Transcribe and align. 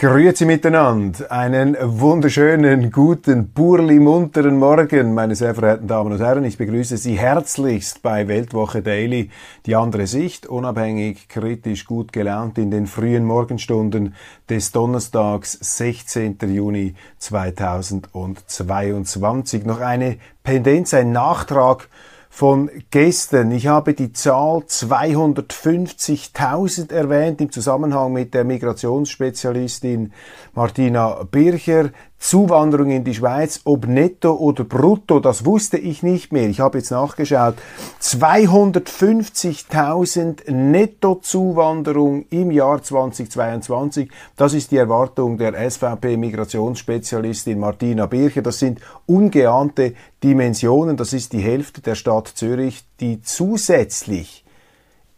Grüezi 0.00 0.46
miteinander. 0.46 1.28
Einen 1.32 1.76
wunderschönen, 1.80 2.92
guten, 2.92 3.48
burli 3.48 3.98
munteren 3.98 4.56
Morgen, 4.56 5.12
meine 5.12 5.34
sehr 5.34 5.56
verehrten 5.56 5.88
Damen 5.88 6.12
und 6.12 6.20
Herren. 6.20 6.44
Ich 6.44 6.56
begrüße 6.56 6.96
Sie 6.96 7.18
herzlichst 7.18 8.00
bei 8.00 8.28
Weltwoche 8.28 8.80
Daily. 8.80 9.30
Die 9.66 9.74
andere 9.74 10.06
Sicht, 10.06 10.46
unabhängig, 10.46 11.28
kritisch, 11.28 11.84
gut 11.84 12.12
gelaunt 12.12 12.58
in 12.58 12.70
den 12.70 12.86
frühen 12.86 13.24
Morgenstunden 13.24 14.14
des 14.48 14.70
Donnerstags, 14.70 15.58
16. 15.60 16.38
Juni 16.42 16.94
2022. 17.18 19.64
Noch 19.64 19.80
eine 19.80 20.18
Pendenz, 20.44 20.94
ein 20.94 21.10
Nachtrag 21.10 21.88
von 22.30 22.70
gestern. 22.90 23.50
Ich 23.50 23.66
habe 23.66 23.94
die 23.94 24.12
Zahl 24.12 24.58
250.000 24.58 26.92
erwähnt 26.92 27.40
im 27.40 27.50
Zusammenhang 27.50 28.12
mit 28.12 28.34
der 28.34 28.44
Migrationsspezialistin 28.44 30.12
Martina 30.54 31.24
Bircher. 31.24 31.90
Zuwanderung 32.18 32.90
in 32.90 33.04
die 33.04 33.14
Schweiz, 33.14 33.60
ob 33.64 33.86
netto 33.86 34.34
oder 34.34 34.64
brutto, 34.64 35.20
das 35.20 35.44
wusste 35.44 35.76
ich 35.78 36.02
nicht 36.02 36.32
mehr. 36.32 36.48
Ich 36.48 36.58
habe 36.60 36.78
jetzt 36.78 36.90
nachgeschaut. 36.90 37.54
250.000 38.02 40.50
Nettozuwanderung 40.50 42.24
im 42.30 42.50
Jahr 42.50 42.82
2022. 42.82 44.10
Das 44.36 44.52
ist 44.52 44.72
die 44.72 44.78
Erwartung 44.78 45.38
der 45.38 45.54
SVP-Migrationsspezialistin 45.70 47.60
Martina 47.60 48.06
Bircher. 48.06 48.42
Das 48.42 48.58
sind 48.58 48.80
ungeahnte 49.06 49.94
Dimensionen. 50.22 50.96
Das 50.96 51.12
ist 51.12 51.32
die 51.32 51.40
Hälfte 51.40 51.80
der 51.80 51.94
Stadt 51.94 52.26
Zürich, 52.28 52.84
die 53.00 53.22
zusätzlich 53.22 54.44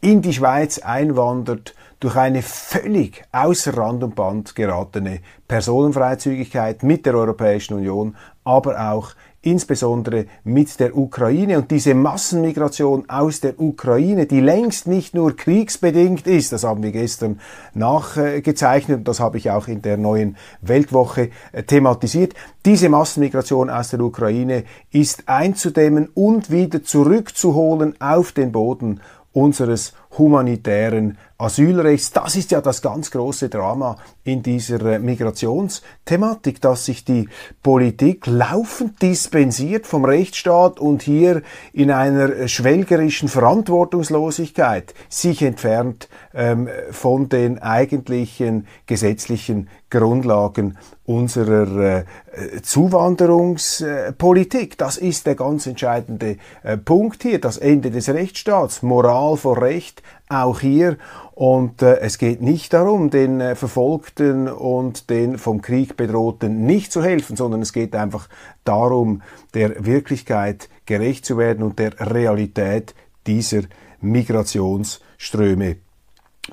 in 0.02 0.22
die 0.22 0.32
Schweiz 0.32 0.78
einwandert 0.78 1.74
durch 2.00 2.16
eine 2.16 2.42
völlig 2.42 3.22
außer 3.30 3.76
Rand 3.76 4.02
und 4.02 4.14
Band 4.14 4.54
geratene 4.54 5.20
Personenfreizügigkeit 5.46 6.82
mit 6.82 7.04
der 7.04 7.14
Europäischen 7.14 7.74
Union, 7.74 8.16
aber 8.42 8.90
auch 8.92 9.10
insbesondere 9.42 10.26
mit 10.44 10.80
der 10.80 10.96
Ukraine. 10.96 11.58
Und 11.58 11.70
diese 11.70 11.94
Massenmigration 11.94 13.08
aus 13.08 13.40
der 13.40 13.58
Ukraine, 13.58 14.26
die 14.26 14.40
längst 14.40 14.86
nicht 14.86 15.14
nur 15.14 15.36
kriegsbedingt 15.36 16.26
ist, 16.26 16.52
das 16.52 16.64
haben 16.64 16.82
wir 16.82 16.92
gestern 16.92 17.40
nachgezeichnet 17.74 18.98
und 18.98 19.08
das 19.08 19.20
habe 19.20 19.38
ich 19.38 19.50
auch 19.50 19.68
in 19.68 19.82
der 19.82 19.96
neuen 19.96 20.36
Weltwoche 20.60 21.30
äh, 21.52 21.62
thematisiert, 21.62 22.34
diese 22.66 22.88
Massenmigration 22.88 23.70
aus 23.70 23.90
der 23.90 24.00
Ukraine 24.00 24.64
ist 24.90 25.28
einzudämmen 25.28 26.08
und 26.14 26.50
wieder 26.50 26.82
zurückzuholen 26.82 27.94
auf 28.00 28.32
den 28.32 28.52
Boden 28.52 29.00
unseres 29.32 29.94
humanitären 30.18 31.16
Asylrechts. 31.40 32.12
Das 32.12 32.36
ist 32.36 32.50
ja 32.50 32.60
das 32.60 32.82
ganz 32.82 33.10
große 33.10 33.48
Drama 33.48 33.96
in 34.24 34.42
dieser 34.42 34.80
äh, 34.82 34.98
Migrationsthematik, 34.98 36.60
dass 36.60 36.84
sich 36.84 37.04
die 37.04 37.28
Politik 37.62 38.26
laufend 38.26 39.00
dispensiert 39.00 39.86
vom 39.86 40.04
Rechtsstaat 40.04 40.78
und 40.78 41.02
hier 41.02 41.42
in 41.72 41.90
einer 41.90 42.46
schwelgerischen 42.46 43.28
Verantwortungslosigkeit 43.28 44.94
sich 45.08 45.42
entfernt 45.42 46.08
ähm, 46.34 46.68
von 46.90 47.28
den 47.28 47.60
eigentlichen 47.60 48.66
gesetzlichen 48.86 49.68
Grundlagen 49.90 50.78
unserer 51.04 52.04
äh, 52.32 52.62
Zuwanderungspolitik. 52.62 54.78
Das 54.78 54.96
ist 54.96 55.26
der 55.26 55.34
ganz 55.34 55.66
entscheidende 55.66 56.36
äh, 56.62 56.76
Punkt 56.76 57.22
hier, 57.22 57.40
das 57.40 57.58
Ende 57.58 57.90
des 57.90 58.08
Rechtsstaats, 58.08 58.82
Moral 58.82 59.36
vor 59.36 59.60
Recht, 59.60 60.04
auch 60.30 60.60
hier. 60.60 60.96
Und 61.34 61.82
äh, 61.82 61.98
es 62.00 62.18
geht 62.18 62.40
nicht 62.42 62.72
darum, 62.72 63.10
den 63.10 63.40
äh, 63.40 63.54
Verfolgten 63.54 64.48
und 64.48 65.10
den 65.10 65.38
vom 65.38 65.62
Krieg 65.62 65.96
bedrohten 65.96 66.64
nicht 66.66 66.92
zu 66.92 67.02
helfen, 67.02 67.36
sondern 67.36 67.62
es 67.62 67.72
geht 67.72 67.94
einfach 67.94 68.28
darum, 68.64 69.22
der 69.54 69.84
Wirklichkeit 69.84 70.68
gerecht 70.86 71.24
zu 71.24 71.38
werden 71.38 71.62
und 71.62 71.78
der 71.78 71.98
Realität 71.98 72.94
dieser 73.26 73.62
Migrationsströme 74.00 75.76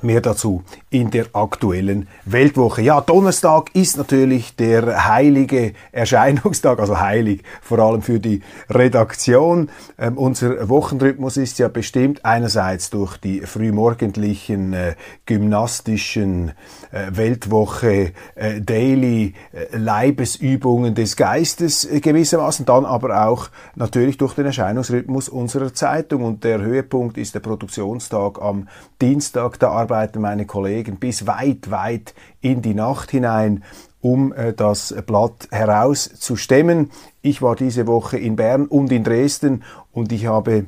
Mehr 0.02 0.22
dazu 0.22 0.64
in 0.90 1.10
der 1.12 1.28
aktuellen 1.34 2.08
Weltwoche. 2.26 2.82
Ja, 2.82 3.02
Donnerstag 3.02 3.74
ist 3.74 3.98
natürlich 3.98 4.56
der 4.56 5.08
heilige 5.08 5.74
Erscheinungstag, 5.92 6.80
also 6.80 7.00
heilig 7.00 7.44
vor 7.62 7.80
allem 7.80 8.02
für 8.02 8.20
die 8.20 8.42
Redaktion. 8.70 9.70
Ähm, 9.98 10.18
unser 10.18 10.70
Wochenrhythmus 10.70 11.38
ist 11.38 11.60
ja 11.60 11.68
bestimmt 11.68 12.24
einerseits 12.26 12.90
durch 12.90 13.18
die 13.18 13.42
frühmorgendlichen 13.42 14.74
äh, 14.74 14.96
gymnastischen 15.26 16.52
äh, 16.92 17.08
Weltwoche 17.12 18.14
äh, 18.36 18.62
Daily 18.62 19.34
äh, 19.52 19.76
Leibesübungen 19.78 20.96
des 20.96 21.16
Geistes 21.16 21.86
äh, 21.86 22.00
gewissermaßen, 22.00 22.66
dann 22.66 22.86
aber 22.86 23.28
auch 23.28 23.50
natürlich 23.76 24.18
durch 24.18 24.34
den 24.36 24.46
Erscheinungsrhythmus 24.46 25.30
unserer 25.30 25.74
Zeitung. 25.74 26.24
Und 26.24 26.44
der 26.44 26.62
Höhepunkt 26.62 27.18
ist 27.18 27.36
der 27.36 27.40
Produktionstag 27.40 28.42
am 28.42 28.68
Dienstag. 29.02 29.60
Da 29.60 29.72
arbeiten 29.88 30.20
meine 30.20 30.46
Kollegen 30.46 30.98
bis 30.98 31.28
weit, 31.28 31.72
weit 31.72 32.14
in 32.42 32.62
die 32.62 32.74
Nacht 32.74 33.12
hinein, 33.12 33.64
um 34.02 34.34
äh, 34.34 34.52
das 34.52 34.94
Blatt 35.06 35.48
herauszustemmen. 35.50 36.92
Ich 37.22 37.42
war 37.42 37.56
diese 37.56 37.88
Woche 37.88 38.18
in 38.18 38.36
Bern 38.36 38.66
und 38.66 38.92
in 38.92 39.06
Dresden 39.06 39.64
und 39.94 40.12
ich 40.12 40.26
habe 40.26 40.66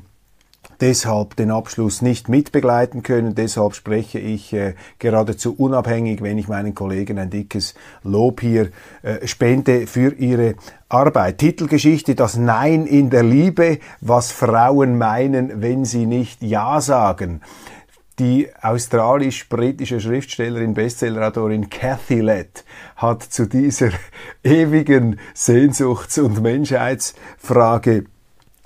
deshalb 0.80 1.36
den 1.36 1.50
Abschluss 1.50 2.00
nicht 2.00 2.30
mitbegleiten 2.30 3.02
können. 3.02 3.34
Deshalb 3.34 3.74
spreche 3.74 4.18
ich 4.18 4.54
äh, 4.54 4.74
geradezu 4.98 5.54
unabhängig, 5.54 6.22
wenn 6.22 6.38
ich 6.38 6.48
meinen 6.48 6.74
Kollegen 6.74 7.18
ein 7.18 7.28
dickes 7.28 7.74
Lob 8.02 8.40
hier 8.40 8.70
äh, 9.02 9.26
spende 9.26 9.86
für 9.86 10.14
ihre 10.14 10.54
Arbeit. 10.88 11.38
Titelgeschichte 11.38 12.14
Das 12.14 12.38
Nein 12.38 12.86
in 12.86 13.10
der 13.10 13.22
Liebe, 13.22 13.80
was 14.00 14.32
Frauen 14.32 14.96
meinen, 14.96 15.60
wenn 15.60 15.84
sie 15.84 16.06
nicht 16.06 16.42
Ja 16.42 16.80
sagen. 16.80 17.42
Die 18.20 18.48
australisch-britische 18.60 19.98
Schriftstellerin, 19.98 20.74
Bestsellerautorin 20.74 21.70
Cathy 21.70 22.20
Lett 22.20 22.66
hat 22.96 23.22
zu 23.22 23.46
dieser 23.48 23.92
ewigen 24.44 25.18
Sehnsuchts- 25.32 26.18
und 26.18 26.42
Menschheitsfrage 26.42 28.04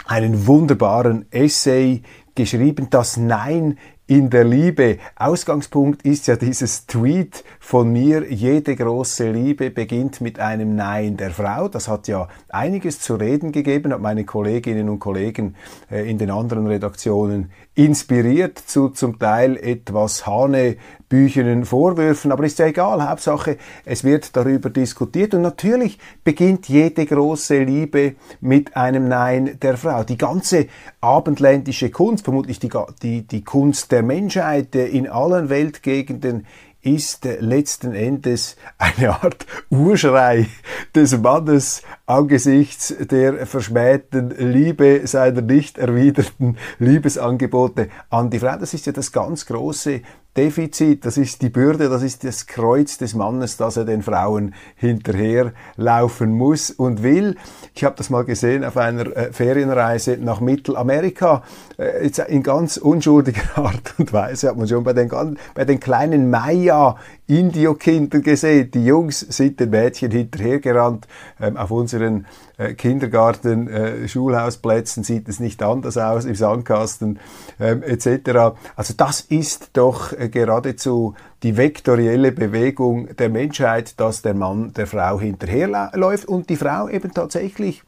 einen 0.07 0.49
wunderbaren 0.49 1.27
Essay 1.31 2.03
geschrieben, 2.35 2.89
das 2.91 3.17
Nein 3.17 3.79
in 4.09 4.29
der 4.29 4.43
Liebe. 4.43 4.99
Ausgangspunkt 5.15 6.03
ist 6.03 6.27
ja 6.27 6.35
dieses 6.35 6.87
Tweet 6.87 7.45
von 7.65 7.91
mir, 7.91 8.31
jede 8.31 8.77
große 8.77 9.31
Liebe 9.31 9.71
beginnt 9.71 10.21
mit 10.21 10.39
einem 10.39 10.77
Nein 10.77 11.17
der 11.17 11.31
Frau. 11.31 11.67
Das 11.67 11.89
hat 11.89 12.09
ja 12.09 12.29
einiges 12.51 13.01
zu 13.01 13.15
reden 13.15 13.53
gegeben, 13.53 13.95
hat 13.95 14.03
meine 14.03 14.25
Kolleginnen 14.25 14.91
und 14.91 14.99
Kollegen 14.99 15.57
äh, 15.91 16.09
in 16.09 16.19
den 16.19 16.31
anderen 16.31 16.67
Redaktionen 16.67 17.51
inspiriert 17.75 18.59
zu 18.59 18.91
zum 18.91 19.19
Teil 19.19 19.57
etwas 19.57 20.27
hanebüchenen 20.27 21.65
Vorwürfen, 21.65 22.33
aber 22.33 22.45
ist 22.45 22.59
ja 22.59 22.67
egal, 22.67 23.09
Hauptsache 23.09 23.57
es 23.87 24.05
wird 24.05 24.37
darüber 24.37 24.69
diskutiert 24.69 25.33
und 25.33 25.41
natürlich 25.41 25.99
beginnt 26.23 26.69
jede 26.69 27.07
große 27.07 27.63
Liebe 27.63 28.15
mit 28.43 28.77
einem 28.77 29.09
Nein 29.09 29.59
der 29.63 29.79
Frau. 29.79 30.05
Die 30.05 30.19
ganze 30.19 30.67
abendländische 31.01 31.91
Kunst, 31.91 32.25
vermutlich 32.25 32.59
die, 32.59 32.69
die, 33.03 33.27
die 33.27 33.43
Kunst 33.43 33.91
der 33.91 34.03
Menschheit 34.03 34.75
in 34.75 35.09
allen 35.09 35.49
Weltgegenden 35.49 36.45
ist 36.85 37.25
letzten 37.25 37.95
Endes 37.95 38.57
eine 38.79 39.11
Art 39.23 39.47
Urschrei 39.71 40.47
des 40.95 41.19
Mannes 41.19 41.83
angesichts 42.07 42.95
der 42.99 43.47
verschmähten 43.47 44.31
Liebe 44.31 45.07
seiner 45.07 45.41
nicht 45.41 45.79
erwiderten 45.79 46.59
Liebesangebote 46.79 47.89
an 48.11 48.31
die 48.31 48.39
Frau. 48.39 48.57
Das 48.57 48.75
ist 48.75 48.87
ja 48.87 48.93
das 48.93 49.13
ganz 49.13 49.47
große 49.47 50.03
Defizit, 50.37 51.07
das 51.07 51.17
ist 51.17 51.43
die 51.43 51.49
Bürde, 51.49 51.89
das 51.89 52.03
ist 52.03 52.25
das 52.25 52.49
Kreuz 52.49 52.99
des 52.99 53.15
Mannes, 53.15 53.57
dass 53.57 53.77
er 53.77 53.85
den 53.85 54.03
Frauen 54.03 54.53
hinterherlaufen 54.75 56.33
muss 56.33 56.73
und 56.73 57.05
will. 57.05 57.37
Ich 57.73 57.85
habe 57.85 57.95
das 57.97 58.11
mal 58.11 58.25
gesehen 58.25 58.65
auf 58.65 58.77
einer 58.77 59.17
äh, 59.17 59.33
Ferienreise 59.33 60.19
nach 60.21 60.41
Mittelamerika. 60.41 61.45
Äh, 61.77 62.11
in 62.27 62.43
ganz 62.43 62.79
unschuldiger 62.79 63.43
Art 63.55 63.95
und 63.99 64.13
Weise 64.13 64.49
hat 64.49 64.57
man 64.57 64.67
schon 64.67 64.83
bei 64.83 64.93
den, 64.93 65.09
bei 65.55 65.65
den 65.65 65.79
kleinen 65.79 66.31
Maya 66.31 66.97
Indio-Kindern 67.29 68.23
gesehen. 68.23 68.73
Die 68.73 68.85
Jungs 68.85 69.21
sind 69.21 69.61
den 69.61 69.71
Mädchen 69.71 70.11
hinterhergerannt. 70.11 71.07
Ähm, 71.41 71.57
auf 71.57 71.71
unseren 71.71 72.27
äh, 72.57 72.75
Kindergarten, 72.75 73.69
äh, 73.69 74.09
Schulhausplätzen 74.09 75.05
sieht 75.05 75.29
es 75.29 75.41
nicht 75.41 75.63
anders 75.63 75.97
aus, 75.97 76.25
im 76.25 76.35
Sandkasten 76.35 77.19
ähm, 77.61 77.83
etc. 77.83 78.57
Also 78.77 78.95
das 78.97 79.21
ist 79.21 79.71
doch 79.73 80.13
äh, 80.13 80.29
geradezu 80.29 81.15
die 81.43 81.57
vektorielle 81.57 82.33
Bewegung 82.33 83.15
der 83.17 83.29
Menschheit, 83.29 83.99
dass 84.01 84.23
der 84.23 84.35
Mann 84.35 84.73
der 84.73 84.87
Frau 84.87 85.21
hinterherläuft 85.21 86.27
und 86.27 86.49
die 86.49 86.57
Frau 86.57 86.89
eben 86.89 87.13
tatsächlich 87.13 87.83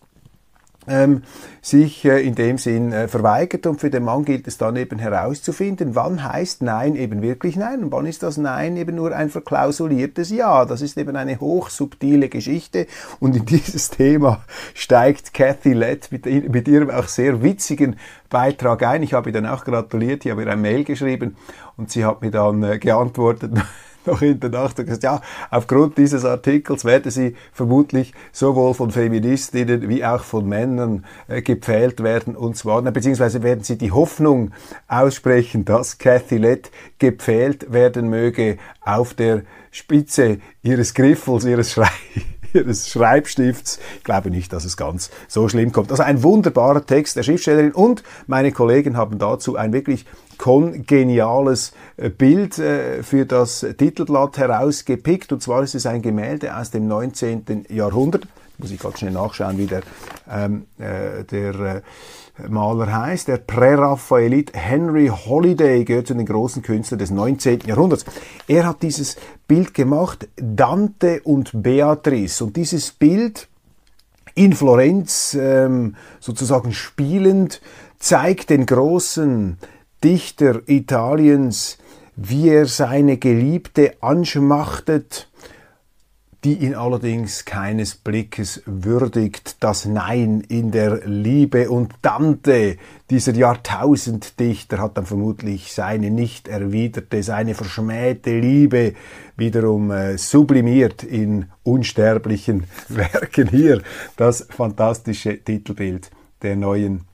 ähm, 0.89 1.23
sich 1.61 2.05
äh, 2.05 2.21
in 2.21 2.35
dem 2.35 2.59
Sinn 2.59 2.93
äh, 2.93 3.09
verweigert 3.09 3.67
und 3.67 3.81
für 3.81 3.91
den 3.91 4.05
Mann 4.05 4.25
gilt 4.25 4.47
es 4.47 4.59
dann 4.59 4.77
eben 4.77 4.99
herauszufinden, 4.99 5.95
wann 5.95 6.23
heißt 6.23 6.63
Nein 6.63 6.97
eben 6.97 7.23
wirklich 7.23 7.57
Nein 7.57 7.85
und 7.85 7.93
wann 7.93 8.07
ist 8.07 8.23
das 8.23 8.37
Nein 8.37 8.77
eben 8.77 8.97
nur 8.97 9.15
ein 9.15 9.31
verklausuliertes 9.31 10.31
Ja. 10.31 10.65
Das 10.65 10.83
ist 10.83 10.97
eben 10.97 11.17
eine 11.17 11.41
hochsubtile 11.41 12.29
Geschichte 12.29 12.87
und 13.21 13.37
in 13.37 13.45
dieses 13.47 13.91
Thema 13.91 14.45
steigt 14.75 15.35
Cathy 15.35 15.73
Lett 15.73 16.11
mit, 16.13 16.27
mit 16.27 16.69
ihrem 16.69 16.91
auch 16.91 17.09
sehr 17.09 17.43
witzigen 17.43 17.97
Beitrag 18.31 18.83
ein. 18.85 19.03
Ich 19.03 19.15
habe 19.15 19.31
ihr 19.31 19.33
dann 19.33 19.47
auch 19.47 19.65
gratuliert, 19.65 20.25
ich 20.25 20.31
habe 20.31 20.43
ihr 20.43 20.53
ein 20.53 20.61
Mail 20.61 20.85
geschrieben 20.85 21.37
und 21.77 21.91
sie 21.91 22.05
hat 22.05 22.23
mir 22.23 22.31
dann 22.31 22.63
äh, 22.63 22.79
geantwortet 22.79 23.53
noch 24.07 24.23
in 24.23 24.41
und 24.41 24.77
gesagt, 24.77 25.03
ja, 25.03 25.21
aufgrund 25.51 25.99
dieses 25.99 26.25
Artikels 26.25 26.85
werde 26.85 27.11
sie 27.11 27.37
vermutlich 27.53 28.13
sowohl 28.33 28.75
von 28.75 28.91
Feministinnen 28.91 29.89
wie 29.89 30.05
auch 30.05 30.23
von 30.23 30.49
Männern 30.49 31.05
äh, 31.29 31.43
gepfählt 31.43 32.03
werden 32.03 32.37
und 32.37 32.57
zwar, 32.57 32.83
beziehungsweise 32.83 33.43
werden 33.43 33.65
sie 33.65 33.79
die 33.79 33.93
Hoffnung 33.93 34.53
aussprechen, 34.89 35.65
dass 35.65 35.99
Cathy 35.99 36.39
Lett 36.39 36.71
gepfählt 36.99 37.73
werden 37.73 38.09
möge 38.09 38.59
auf 38.81 39.15
der 39.15 39.43
Spitze 39.71 40.39
ihres 40.63 40.95
Griffels, 40.95 41.45
ihres 41.45 41.73
Schrei 41.73 41.91
ihres 42.57 42.89
Schreibstifts. 42.89 43.79
Ich 43.99 44.05
glaube 44.05 44.31
nicht, 44.31 44.53
dass 44.53 44.65
es 44.65 44.77
ganz 44.77 45.11
so 45.29 45.49
schlimm 45.49 45.73
kommt. 45.73 45.91
Also 45.91 46.03
ein 46.03 46.23
wunderbarer 46.23 46.85
Text 46.85 47.17
der 47.17 47.23
Schriftstellerin 47.23 47.73
und 47.73 48.03
meine 48.27 48.53
Kollegen 48.53 48.97
haben 48.97 49.19
dazu 49.19 49.57
ein 49.57 49.73
wirklich 49.73 50.07
kongeniales 50.39 51.73
äh, 51.97 52.11
Bild 52.11 52.59
äh, 52.59 53.03
für 53.03 53.27
das 53.27 53.67
Titelblatt 53.77 54.39
herausgepickt. 54.39 55.33
Und 55.33 55.43
zwar 55.43 55.63
ist 55.63 55.75
es 55.75 55.87
ein 55.87 56.03
Gemälde 56.03 56.57
aus 56.57 56.71
dem 56.71 56.89
19. 56.89 57.67
Jahrhundert. 57.69 58.27
Muss 58.59 58.71
ich 58.71 58.79
gerade 58.79 58.97
schnell 58.97 59.13
nachschauen, 59.13 59.59
wie 59.59 59.67
der, 59.67 59.83
ähm, 60.31 60.67
äh, 60.79 61.25
der 61.25 61.77
äh, 61.77 62.49
Maler 62.49 62.93
heißt. 62.93 63.29
Der 63.29 63.39
Präraphaelit 63.39 64.53
Henry 64.55 65.09
Holiday 65.09 65.85
gehört 65.85 66.07
zu 66.07 66.15
den 66.15 66.27
großen 66.27 66.63
Künstlern 66.63 66.99
des 66.99 67.11
19. 67.11 67.61
Jahrhunderts. 67.67 68.05
Er 68.47 68.67
hat 68.67 68.83
dieses 68.83 69.17
Bild 69.47 69.75
gemacht, 69.75 70.29
Dante 70.37 71.21
und 71.23 71.51
Beatrice. 71.63 72.45
Und 72.45 72.57
dieses 72.57 72.93
Bild 72.93 73.49
in 74.35 74.53
Florenz 74.53 75.37
ähm, 75.39 75.97
sozusagen 76.21 76.73
spielend 76.73 77.61
zeigt 77.99 78.51
den 78.51 78.67
großen 78.67 79.59
Dichter 80.03 80.63
Italiens, 80.67 81.79
wie 82.17 82.49
er 82.49 82.67
seine 82.67 83.19
Geliebte 83.19 83.95
anschmachtet, 84.01 85.29
die 86.47 86.55
ihn 86.59 86.77
allerdings 86.77 87.45
keines 87.45 87.97
Blickes 87.97 88.63
würdigt, 88.67 89.57
das 89.65 89.85
Nein 89.85 90.43
in 90.43 90.71
der 90.71 91.05
Liebe. 91.05 91.69
Und 91.71 91.93
Dante, 92.03 92.77
dieser 93.11 93.35
Jahrtausenddichter, 93.35 94.79
hat 94.79 94.97
dann 94.97 95.07
vermutlich 95.07 95.73
seine 95.73 96.11
nicht 96.11 96.47
erwiderte, 96.47 97.25
seine 97.25 97.55
verschmähte 97.55 98.39
Liebe 98.39 98.95
wiederum 99.37 99.91
äh, 99.91 100.19
sublimiert 100.19 101.03
in 101.03 101.47
unsterblichen 101.65 102.65
Werken. 102.89 103.49
Hier 103.49 103.83
das 104.17 104.47
fantastische 104.49 105.43
Titelbild 105.43 106.11
der 106.43 106.55
neuen 106.55 107.07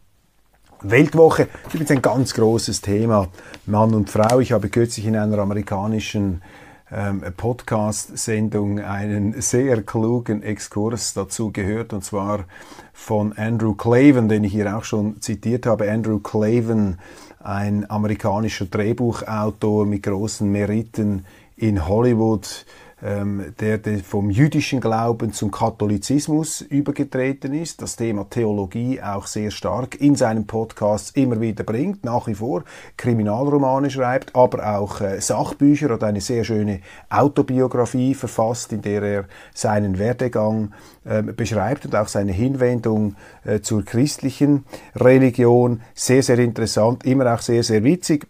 Weltwoche. 0.85 1.49
Übrigens 1.67 1.91
ein 1.91 2.03
ganz 2.03 2.35
großes 2.35 2.81
Thema, 2.81 3.29
Mann 3.67 3.95
und 3.95 4.11
Frau. 4.11 4.41
Ich 4.41 4.53
habe 4.53 4.69
kürzlich 4.69 5.07
in 5.07 5.17
einer 5.17 5.39
amerikanischen 5.39 6.43
ähm, 6.91 7.23
Podcast-Sendung 7.37 8.81
einen 8.81 9.41
sehr 9.41 9.83
klugen 9.83 10.43
Exkurs 10.43 11.15
dazu 11.15 11.53
gehört, 11.53 11.93
und 11.93 12.05
zwar 12.05 12.47
von 12.93 13.33
Andrew 13.35 13.75
Clavin, 13.75 14.29
den 14.29 14.45
ich 14.45 14.53
hier 14.53 14.77
auch 14.77 14.85
schon 14.85 15.21
zitiert 15.21 15.67
habe. 15.67 15.91
Andrew 15.91 16.19
Clavin, 16.19 16.99
ein 17.39 17.89
amerikanischer 17.89 18.67
Drehbuchautor 18.67 19.87
mit 19.87 20.03
großen 20.03 20.51
Meriten 20.51 21.25
in 21.57 21.87
Hollywood, 21.87 22.67
ähm, 23.03 23.55
der 23.59 23.81
vom 24.05 24.31
jüdischen 24.31 24.81
Glauben 24.81 25.33
zum 25.33 25.51
Katholizismus 25.51 26.61
übergetreten 26.61 27.53
ist, 27.53 27.83
das 27.83 27.97
Thema 27.97 28.27
Theologie 28.31 29.03
auch 29.03 29.27
sehr 29.27 29.51
stark 29.51 30.01
in 30.01 30.15
seinen 30.15 30.47
Podcasts 30.47 31.11
immer 31.11 31.41
wieder 31.41 31.65
bringt, 31.65 32.05
nach 32.05 32.29
wie 32.29 32.35
vor 32.35 32.65
Kriminalromane 32.97 33.91
schreibt, 33.91 34.37
aber 34.37 34.79
auch 34.79 35.01
äh, 35.01 35.21
Sachbücher 35.21 35.93
oder 35.93 36.07
eine 36.07 36.21
sehr 36.21 36.45
schöne 36.45 36.81
Autobiografie 37.11 38.15
verfasst, 38.15 38.73
in 38.73 38.83
der 38.83 39.03
er 39.03 39.25
seinen 39.53 39.99
Werdegang 39.99 40.73
äh, 41.05 41.23
beschreibt 41.23 41.85
und 41.87 41.97
auch 41.97 42.09
seine 42.09 42.33
Hinwendung 42.33 43.17
äh, 43.45 43.61
zur 43.61 43.85
christlichen 43.85 44.65
Religion. 44.95 45.81
Sehr, 45.95 46.23
sehr 46.23 46.39
interessant, 46.39 47.05
immer 47.05 47.35
auch 47.35 47.41
sehr, 47.41 47.65
sehr 47.65 47.83
witzig. 47.83 48.29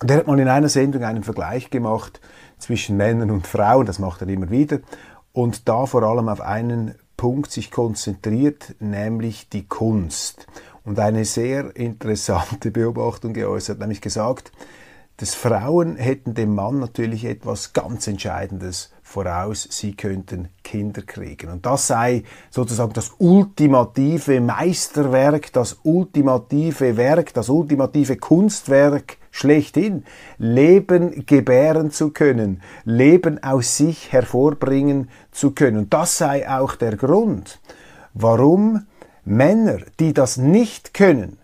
Und 0.00 0.10
er 0.10 0.18
hat 0.18 0.26
mal 0.26 0.38
in 0.38 0.48
einer 0.48 0.68
Sendung 0.68 1.04
einen 1.04 1.22
Vergleich 1.22 1.70
gemacht 1.70 2.20
zwischen 2.58 2.96
Männern 2.96 3.30
und 3.30 3.46
Frauen, 3.46 3.86
das 3.86 3.98
macht 3.98 4.22
er 4.22 4.28
immer 4.28 4.50
wieder, 4.50 4.80
und 5.32 5.68
da 5.68 5.86
vor 5.86 6.02
allem 6.02 6.28
auf 6.28 6.40
einen 6.40 6.94
Punkt 7.16 7.50
sich 7.50 7.70
konzentriert, 7.70 8.74
nämlich 8.78 9.48
die 9.48 9.66
Kunst. 9.66 10.46
Und 10.84 10.98
eine 10.98 11.24
sehr 11.24 11.74
interessante 11.76 12.70
Beobachtung 12.72 13.32
geäußert, 13.32 13.78
nämlich 13.78 14.00
gesagt, 14.00 14.52
dass 15.18 15.34
Frauen 15.34 15.96
hätten 15.96 16.34
dem 16.34 16.54
Mann 16.54 16.78
natürlich 16.78 17.24
etwas 17.24 17.72
ganz 17.72 18.06
Entscheidendes 18.06 18.92
voraus, 19.02 19.66
sie 19.70 19.94
könnten 19.94 20.48
Kinder 20.62 21.00
kriegen. 21.00 21.50
Und 21.50 21.64
das 21.64 21.86
sei 21.86 22.24
sozusagen 22.50 22.92
das 22.92 23.12
ultimative 23.18 24.40
Meisterwerk, 24.40 25.52
das 25.52 25.78
ultimative 25.84 26.96
Werk, 26.98 27.32
das 27.32 27.48
ultimative 27.48 28.16
Kunstwerk 28.16 29.16
schlechthin. 29.36 30.04
Leben 30.38 31.26
gebären 31.26 31.90
zu 31.90 32.10
können, 32.10 32.62
Leben 32.84 33.42
aus 33.42 33.76
sich 33.76 34.12
hervorbringen 34.12 35.08
zu 35.30 35.52
können. 35.52 35.78
Und 35.78 35.92
das 35.94 36.18
sei 36.18 36.48
auch 36.48 36.74
der 36.74 36.96
Grund, 36.96 37.60
warum 38.14 38.86
Männer, 39.24 39.78
die 40.00 40.12
das 40.12 40.36
nicht 40.36 40.94
können, 40.94 41.38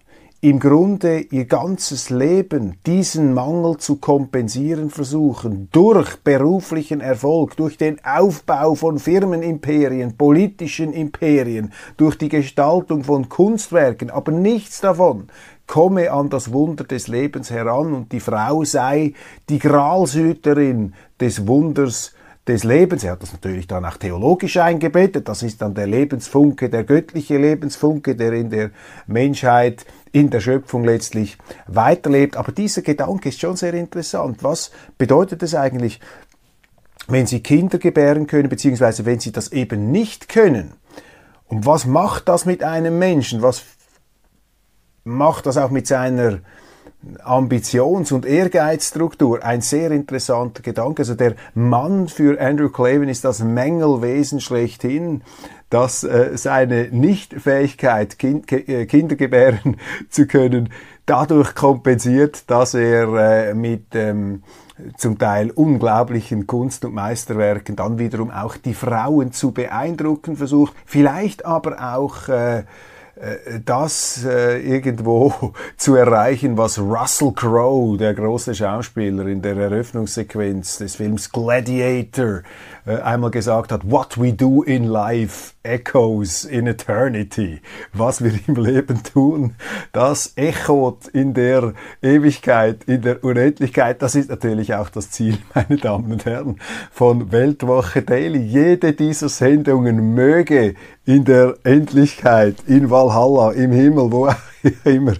im 0.44 0.58
Grunde 0.58 1.20
ihr 1.20 1.44
ganzes 1.44 2.10
Leben 2.10 2.74
diesen 2.84 3.32
Mangel 3.32 3.76
zu 3.76 3.98
kompensieren 3.98 4.90
versuchen, 4.90 5.68
durch 5.70 6.16
beruflichen 6.16 7.00
Erfolg, 7.00 7.56
durch 7.56 7.76
den 7.76 8.04
Aufbau 8.04 8.74
von 8.74 8.98
Firmenimperien, 8.98 10.16
politischen 10.16 10.92
Imperien, 10.92 11.72
durch 11.96 12.18
die 12.18 12.28
Gestaltung 12.28 13.04
von 13.04 13.28
Kunstwerken, 13.28 14.10
aber 14.10 14.32
nichts 14.32 14.80
davon 14.80 15.28
komme 15.68 16.10
an 16.10 16.28
das 16.28 16.52
Wunder 16.52 16.82
des 16.82 17.06
Lebens 17.06 17.52
heran 17.52 17.94
und 17.94 18.10
die 18.10 18.18
Frau 18.18 18.64
sei 18.64 19.14
die 19.48 19.60
Gralshüterin 19.60 20.92
des 21.20 21.46
Wunders 21.46 22.14
des 22.48 22.64
Lebens. 22.64 23.04
Er 23.04 23.12
hat 23.12 23.22
das 23.22 23.32
natürlich 23.32 23.66
dann 23.66 23.84
auch 23.84 23.96
theologisch 23.96 24.56
eingebettet. 24.56 25.28
Das 25.28 25.42
ist 25.42 25.62
dann 25.62 25.74
der 25.74 25.86
Lebensfunke, 25.86 26.68
der 26.68 26.84
göttliche 26.84 27.38
Lebensfunke, 27.38 28.16
der 28.16 28.32
in 28.32 28.50
der 28.50 28.70
Menschheit, 29.06 29.86
in 30.10 30.30
der 30.30 30.40
Schöpfung 30.40 30.84
letztlich 30.84 31.38
weiterlebt. 31.66 32.36
Aber 32.36 32.52
dieser 32.52 32.82
Gedanke 32.82 33.28
ist 33.28 33.40
schon 33.40 33.56
sehr 33.56 33.74
interessant. 33.74 34.42
Was 34.42 34.72
bedeutet 34.98 35.42
es 35.42 35.54
eigentlich, 35.54 36.00
wenn 37.08 37.26
Sie 37.26 37.40
Kinder 37.40 37.78
gebären 37.78 38.26
können, 38.26 38.48
beziehungsweise 38.48 39.06
wenn 39.06 39.20
Sie 39.20 39.32
das 39.32 39.52
eben 39.52 39.90
nicht 39.92 40.28
können? 40.28 40.74
Und 41.46 41.66
was 41.66 41.86
macht 41.86 42.28
das 42.28 42.44
mit 42.44 42.64
einem 42.64 42.98
Menschen? 42.98 43.42
Was 43.42 43.62
macht 45.04 45.46
das 45.46 45.56
auch 45.56 45.70
mit 45.70 45.86
seiner 45.86 46.40
Ambitions- 47.24 48.12
und 48.12 48.26
Ehrgeizstruktur 48.26 49.44
ein 49.44 49.60
sehr 49.60 49.90
interessanter 49.90 50.62
Gedanke. 50.62 51.02
Also 51.02 51.14
der 51.14 51.34
Mann 51.54 52.08
für 52.08 52.40
Andrew 52.40 52.68
Clavin 52.68 53.08
ist 53.08 53.24
das 53.24 53.40
Mängelwesen 53.40 54.40
schlechthin, 54.40 55.22
dass 55.70 56.04
äh, 56.04 56.36
seine 56.36 56.88
Nichtfähigkeit, 56.90 58.18
kind, 58.18 58.50
äh, 58.52 58.86
Kinder 58.86 59.16
gebären 59.16 59.78
zu 60.10 60.26
können, 60.26 60.68
dadurch 61.06 61.54
kompensiert, 61.54 62.50
dass 62.50 62.74
er 62.74 63.48
äh, 63.48 63.54
mit 63.54 63.94
ähm, 63.94 64.42
zum 64.96 65.18
Teil 65.18 65.50
unglaublichen 65.50 66.46
Kunst- 66.46 66.84
und 66.84 66.94
Meisterwerken 66.94 67.76
dann 67.76 67.98
wiederum 67.98 68.30
auch 68.30 68.56
die 68.56 68.74
Frauen 68.74 69.32
zu 69.32 69.52
beeindrucken 69.52 70.36
versucht, 70.36 70.74
vielleicht 70.84 71.44
aber 71.44 71.94
auch 71.94 72.28
äh, 72.28 72.64
das 73.64 74.24
äh, 74.24 74.58
irgendwo 74.58 75.52
zu 75.76 75.94
erreichen, 75.94 76.56
was 76.56 76.78
Russell 76.78 77.32
Crowe, 77.32 77.96
der 77.98 78.14
große 78.14 78.54
Schauspieler 78.54 79.26
in 79.26 79.42
der 79.42 79.56
Eröffnungssequenz 79.56 80.78
des 80.78 80.96
Films 80.96 81.30
Gladiator, 81.30 82.38
äh, 82.38 82.42
einmal 82.84 83.30
gesagt 83.30 83.72
hat, 83.72 83.88
What 83.90 84.18
we 84.18 84.32
do 84.32 84.62
in 84.62 84.84
life 84.84 85.54
echoes 85.62 86.44
in 86.44 86.66
eternity. 86.66 87.60
Was 87.92 88.22
wir 88.22 88.32
im 88.46 88.56
Leben 88.56 89.02
tun, 89.02 89.54
das 89.92 90.32
echot 90.36 91.06
in 91.08 91.34
der 91.34 91.74
Ewigkeit, 92.02 92.84
in 92.84 93.02
der 93.02 93.22
Unendlichkeit. 93.22 94.02
Das 94.02 94.14
ist 94.14 94.30
natürlich 94.30 94.74
auch 94.74 94.88
das 94.88 95.10
Ziel, 95.10 95.38
meine 95.54 95.76
Damen 95.76 96.12
und 96.12 96.24
Herren, 96.24 96.58
von 96.90 97.30
Weltwoche 97.30 98.02
Daily. 98.02 98.40
Jede 98.40 98.92
dieser 98.92 99.28
Sendungen 99.28 100.14
möge 100.14 100.74
in 101.04 101.24
der 101.24 101.56
Endlichkeit, 101.64 102.56
in 102.66 102.90
Valhalla, 102.90 103.52
im 103.52 103.72
Himmel, 103.72 104.10
wo 104.10 104.28
immer 104.84 105.14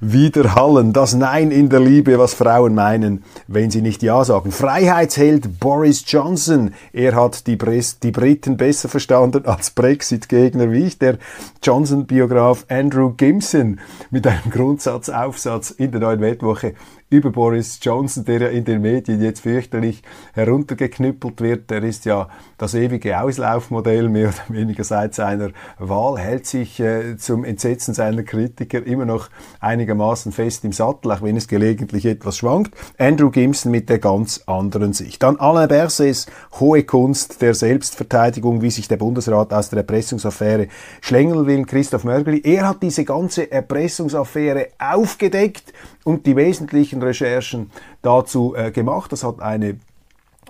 widerhallen. 0.00 0.92
Das 0.92 1.14
Nein 1.14 1.50
in 1.50 1.68
der 1.68 1.80
Liebe, 1.80 2.18
was 2.18 2.34
Frauen 2.34 2.74
meinen, 2.74 3.24
wenn 3.46 3.70
sie 3.70 3.82
nicht 3.82 4.02
Ja 4.02 4.24
sagen. 4.24 4.52
Freiheitsheld 4.52 5.60
Boris 5.60 6.04
Johnson, 6.06 6.72
er 6.92 7.14
hat 7.14 7.46
die, 7.46 7.56
Bres 7.56 7.98
die 7.98 8.10
Briten 8.10 8.56
besser 8.56 8.88
verstanden 8.88 9.44
als 9.46 9.70
Brexit-Gegner 9.70 10.70
wie 10.72 10.86
ich. 10.86 10.98
Der 10.98 11.18
Johnson-Biograf 11.62 12.66
Andrew 12.68 13.12
Gimson 13.16 13.80
mit 14.10 14.26
einem 14.26 14.50
Grundsatzaufsatz 14.50 15.70
in 15.70 15.92
der 15.92 16.00
Neuen 16.00 16.20
Weltwoche 16.20 16.74
über 17.08 17.30
Boris 17.30 17.78
Johnson, 17.80 18.24
der 18.24 18.40
ja 18.40 18.48
in 18.48 18.64
den 18.64 18.82
Medien 18.82 19.22
jetzt 19.22 19.40
fürchterlich 19.40 20.02
heruntergeknüppelt 20.34 21.40
wird. 21.40 21.70
Der 21.70 21.84
ist 21.84 22.04
ja 22.04 22.28
das 22.58 22.74
ewige 22.74 23.20
Auslaufmodell, 23.20 24.08
mehr 24.08 24.28
oder 24.30 24.54
weniger 24.54 24.82
seit 24.82 25.14
seiner 25.14 25.50
Wahl, 25.78 26.18
hält 26.18 26.46
sich 26.46 26.80
äh, 26.80 27.16
zum 27.16 27.44
Entsetzen 27.44 27.94
seiner 27.94 28.24
Kritiker 28.24 28.84
immer 28.86 29.04
noch 29.04 29.28
einigermaßen 29.60 30.32
fest 30.32 30.64
im 30.64 30.72
Sattel, 30.72 31.12
auch 31.12 31.22
wenn 31.22 31.36
es 31.36 31.48
gelegentlich 31.48 32.06
etwas 32.06 32.38
schwankt. 32.38 32.74
Andrew 32.98 33.30
Gimson 33.30 33.70
mit 33.70 33.88
der 33.88 33.98
ganz 33.98 34.42
anderen 34.46 34.92
Sicht. 34.92 35.22
Dann 35.22 35.36
Alain 35.36 35.68
Berset, 35.68 36.26
hohe 36.60 36.84
Kunst 36.84 37.42
der 37.42 37.54
Selbstverteidigung, 37.54 38.62
wie 38.62 38.70
sich 38.70 38.88
der 38.88 38.96
Bundesrat 38.96 39.52
aus 39.52 39.70
der 39.70 39.78
Erpressungsaffäre 39.78 40.68
schlängeln 41.00 41.46
will. 41.46 41.64
Christoph 41.64 42.04
Mörgeli, 42.04 42.40
er 42.44 42.68
hat 42.68 42.82
diese 42.82 43.04
ganze 43.04 43.50
Erpressungsaffäre 43.50 44.68
aufgedeckt 44.78 45.72
und 46.04 46.26
die 46.26 46.36
wesentlichen 46.36 47.02
Recherchen 47.02 47.70
dazu 48.02 48.54
äh, 48.54 48.70
gemacht. 48.70 49.12
Das 49.12 49.24
hat 49.24 49.40
eine 49.40 49.78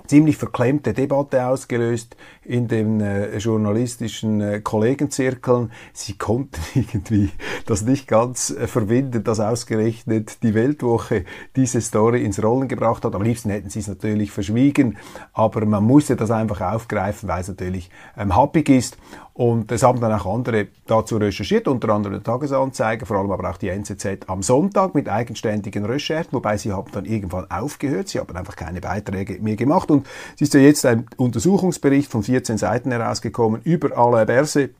ziemlich 0.06 0.36
verklemmte 0.36 0.92
Debatte 0.92 1.46
ausgelöst 1.46 2.16
in 2.46 2.68
den 2.68 3.00
äh, 3.00 3.36
journalistischen 3.38 4.40
äh, 4.40 4.60
Kollegenzirkeln. 4.60 5.72
Sie 5.92 6.16
konnten 6.16 6.60
irgendwie 6.74 7.30
das 7.66 7.82
nicht 7.82 8.06
ganz 8.06 8.50
äh, 8.50 8.66
verbinden, 8.66 9.24
dass 9.24 9.40
ausgerechnet 9.40 10.42
die 10.42 10.54
Weltwoche 10.54 11.24
diese 11.56 11.80
Story 11.80 12.24
ins 12.24 12.42
Rollen 12.42 12.68
gebracht 12.68 13.04
hat. 13.04 13.14
Am 13.14 13.22
liebsten 13.22 13.50
hätten 13.50 13.70
sie 13.70 13.80
es 13.80 13.88
natürlich 13.88 14.30
verschwiegen, 14.30 14.98
aber 15.32 15.64
man 15.66 15.84
musste 15.84 16.16
das 16.16 16.30
einfach 16.30 16.60
aufgreifen, 16.60 17.28
weil 17.28 17.40
es 17.40 17.48
natürlich 17.48 17.90
ähm, 18.16 18.34
happig 18.34 18.68
ist. 18.68 18.96
Und 19.36 19.70
es 19.70 19.82
haben 19.82 20.00
dann 20.00 20.12
auch 20.12 20.24
andere 20.24 20.68
dazu 20.86 21.18
recherchiert, 21.18 21.68
unter 21.68 21.90
anderem 21.90 22.14
der 22.14 22.22
Tagesanzeiger, 22.22 23.04
vor 23.04 23.18
allem 23.18 23.30
aber 23.30 23.50
auch 23.50 23.58
die 23.58 23.68
NZZ 23.68 24.20
am 24.28 24.42
Sonntag 24.42 24.94
mit 24.94 25.10
eigenständigen 25.10 25.84
Recherchen, 25.84 26.32
wobei 26.32 26.56
sie 26.56 26.72
haben 26.72 26.90
dann 26.92 27.04
irgendwann 27.04 27.50
aufgehört, 27.50 28.08
sie 28.08 28.18
haben 28.18 28.34
einfach 28.34 28.56
keine 28.56 28.80
Beiträge 28.80 29.38
mehr 29.42 29.56
gemacht. 29.56 29.90
Und 29.90 30.06
es 30.36 30.40
ist 30.40 30.54
ja 30.54 30.60
jetzt 30.60 30.86
ein 30.86 31.04
Untersuchungsbericht 31.18 32.10
von 32.10 32.22
14 32.36 32.58
Seiten 32.58 32.92
herausgekommen 32.92 33.62
über 33.64 33.96
Alain 33.96 34.26
Berset, 34.26 34.74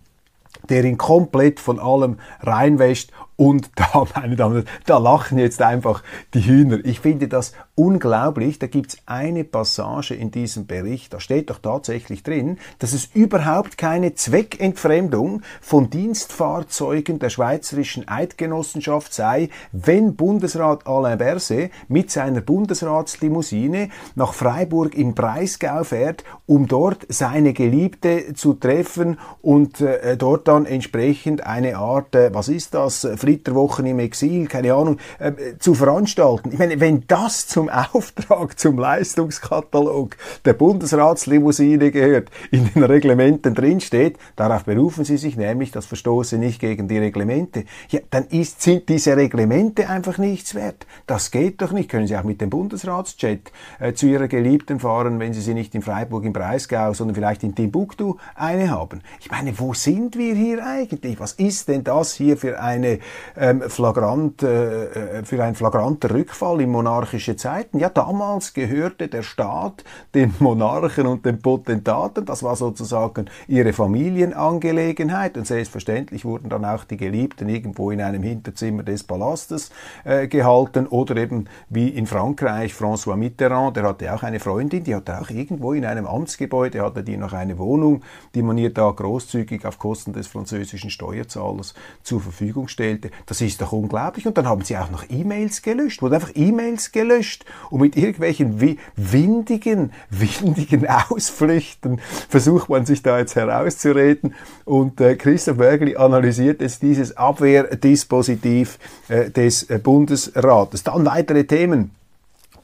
der 0.68 0.84
ihn 0.84 0.98
komplett 0.98 1.58
von 1.58 1.78
allem 1.78 2.18
reinwäscht 2.42 3.12
und 3.36 3.70
da, 3.76 4.06
meine 4.14 4.36
Damen 4.36 4.56
und 4.56 4.66
Herren, 4.66 4.78
da 4.86 4.98
lachen 4.98 5.38
jetzt 5.38 5.62
einfach 5.62 6.02
die 6.34 6.44
Hühner. 6.44 6.78
Ich 6.84 7.00
finde 7.00 7.28
das 7.28 7.52
unglaublich. 7.74 8.58
Da 8.58 8.66
gibt's 8.66 8.96
eine 9.06 9.44
Passage 9.44 10.14
in 10.14 10.30
diesem 10.30 10.66
Bericht, 10.66 11.12
da 11.12 11.20
steht 11.20 11.50
doch 11.50 11.58
tatsächlich 11.58 12.22
drin, 12.22 12.58
dass 12.78 12.92
es 12.92 13.06
überhaupt 13.14 13.78
keine 13.78 14.14
Zweckentfremdung 14.14 15.42
von 15.60 15.90
Dienstfahrzeugen 15.90 17.18
der 17.18 17.30
Schweizerischen 17.30 18.08
Eidgenossenschaft 18.08 19.12
sei, 19.12 19.50
wenn 19.72 20.16
Bundesrat 20.16 20.86
Alain 20.86 21.18
Berset 21.18 21.70
mit 21.88 22.10
seiner 22.10 22.40
Bundesratslimousine 22.40 23.90
nach 24.14 24.32
Freiburg 24.32 24.94
im 24.94 25.14
Breisgau 25.14 25.84
fährt, 25.84 26.24
um 26.46 26.66
dort 26.66 27.06
seine 27.08 27.52
Geliebte 27.52 28.34
zu 28.34 28.54
treffen 28.54 29.18
und 29.42 29.80
äh, 29.80 30.16
dort 30.16 30.48
dann 30.48 30.64
entsprechend 30.64 31.46
eine 31.46 31.76
Art, 31.76 32.14
äh, 32.14 32.32
was 32.32 32.48
ist 32.48 32.74
das, 32.74 33.06
Flitterwochen 33.26 33.86
im 33.86 33.98
Exil, 33.98 34.46
keine 34.46 34.72
Ahnung, 34.74 34.98
äh, 35.18 35.32
zu 35.58 35.74
veranstalten. 35.74 36.52
Ich 36.52 36.58
meine, 36.58 36.78
wenn 36.80 37.04
das 37.08 37.48
zum 37.48 37.68
Auftrag, 37.68 38.58
zum 38.58 38.78
Leistungskatalog 38.78 40.16
der 40.44 40.52
Bundesratslimousine 40.52 41.90
gehört, 41.90 42.30
in 42.52 42.70
den 42.72 42.84
Reglementen 42.84 43.54
drinsteht, 43.54 44.16
darauf 44.36 44.64
berufen 44.64 45.04
Sie 45.04 45.16
sich 45.16 45.36
nämlich, 45.36 45.72
das 45.72 45.86
verstoße 45.86 46.38
nicht 46.38 46.60
gegen 46.60 46.86
die 46.86 46.98
Reglemente, 46.98 47.64
ja, 47.88 48.00
dann 48.10 48.26
ist, 48.26 48.62
sind 48.62 48.88
diese 48.88 49.16
Reglemente 49.16 49.88
einfach 49.88 50.18
nichts 50.18 50.54
wert. 50.54 50.86
Das 51.06 51.32
geht 51.32 51.60
doch 51.62 51.72
nicht. 51.72 51.90
Können 51.90 52.06
Sie 52.06 52.16
auch 52.16 52.24
mit 52.24 52.40
dem 52.40 52.50
Bundesratsjet 52.50 53.50
äh, 53.80 53.92
zu 53.92 54.06
Ihrer 54.06 54.28
Geliebten 54.28 54.78
fahren, 54.78 55.18
wenn 55.18 55.34
Sie 55.34 55.40
sie 55.40 55.54
nicht 55.54 55.74
in 55.74 55.82
Freiburg 55.82 56.24
im 56.24 56.32
Breisgau, 56.32 56.92
sondern 56.92 57.16
vielleicht 57.16 57.42
in 57.42 57.54
Timbuktu 57.54 58.16
eine 58.36 58.70
haben. 58.70 59.00
Ich 59.20 59.30
meine, 59.30 59.58
wo 59.58 59.74
sind 59.74 60.16
wir 60.16 60.34
hier 60.34 60.64
eigentlich? 60.64 61.18
Was 61.18 61.32
ist 61.32 61.68
denn 61.68 61.82
das 61.82 62.14
hier 62.14 62.36
für 62.36 62.60
eine 62.60 63.00
ähm, 63.36 63.62
flagrant, 63.62 64.42
äh, 64.42 65.18
äh, 65.18 65.24
für 65.24 65.42
ein 65.42 65.54
flagranter 65.54 66.10
Rückfall 66.10 66.60
in 66.60 66.70
monarchische 66.70 67.36
Zeiten. 67.36 67.78
Ja, 67.78 67.88
damals 67.88 68.54
gehörte 68.54 69.08
der 69.08 69.22
Staat 69.22 69.84
den 70.14 70.34
Monarchen 70.38 71.06
und 71.06 71.24
den 71.24 71.40
Potentaten. 71.40 72.24
Das 72.24 72.42
war 72.42 72.56
sozusagen 72.56 73.26
ihre 73.48 73.72
Familienangelegenheit. 73.72 75.36
Und 75.36 75.46
selbstverständlich 75.46 76.24
wurden 76.24 76.48
dann 76.48 76.64
auch 76.64 76.84
die 76.84 76.96
Geliebten 76.96 77.48
irgendwo 77.48 77.90
in 77.90 78.00
einem 78.00 78.22
Hinterzimmer 78.22 78.82
des 78.82 79.04
Palastes 79.04 79.70
äh, 80.04 80.28
gehalten. 80.28 80.86
Oder 80.86 81.16
eben 81.16 81.48
wie 81.68 81.88
in 81.88 82.06
Frankreich 82.06 82.72
François 82.72 83.16
Mitterrand, 83.16 83.76
der 83.76 83.84
hatte 83.84 84.14
auch 84.14 84.22
eine 84.22 84.40
Freundin, 84.40 84.84
die 84.84 84.94
hatte 84.94 85.20
auch 85.20 85.30
irgendwo 85.30 85.72
in 85.72 85.84
einem 85.84 86.06
Amtsgebäude, 86.06 86.82
hatte 86.82 87.02
die 87.02 87.16
noch 87.16 87.32
eine 87.32 87.58
Wohnung, 87.58 88.02
die 88.34 88.42
man 88.42 88.58
ihr 88.58 88.72
da 88.72 88.90
großzügig 88.90 89.64
auf 89.66 89.78
Kosten 89.78 90.12
des 90.12 90.26
französischen 90.26 90.90
Steuerzahlers 90.90 91.74
zur 92.02 92.20
Verfügung 92.20 92.68
stellte. 92.68 93.05
Seite. 93.06 93.10
Das 93.26 93.40
ist 93.40 93.60
doch 93.60 93.72
unglaublich. 93.72 94.26
Und 94.26 94.36
dann 94.38 94.46
haben 94.46 94.62
sie 94.62 94.76
auch 94.76 94.90
noch 94.90 95.04
E-Mails 95.08 95.62
gelöscht, 95.62 96.02
wurden 96.02 96.14
einfach 96.14 96.32
E-Mails 96.34 96.92
gelöscht 96.92 97.44
und 97.70 97.80
mit 97.80 97.96
irgendwelchen 97.96 98.78
windigen, 98.96 99.92
windigen 100.10 100.86
Ausflüchten 100.86 102.00
versucht 102.28 102.68
man 102.68 102.86
sich 102.86 103.02
da 103.02 103.18
jetzt 103.18 103.36
herauszureden. 103.36 104.34
Und 104.64 105.00
äh, 105.00 105.16
Christoph 105.16 105.58
Bergli 105.58 105.96
analysiert 105.96 106.60
jetzt 106.60 106.82
dieses 106.82 107.16
Abwehrdispositiv 107.16 108.78
äh, 109.08 109.30
des 109.30 109.64
äh, 109.64 109.78
Bundesrates. 109.78 110.82
Dann 110.82 111.06
weitere 111.06 111.44
Themen. 111.44 111.90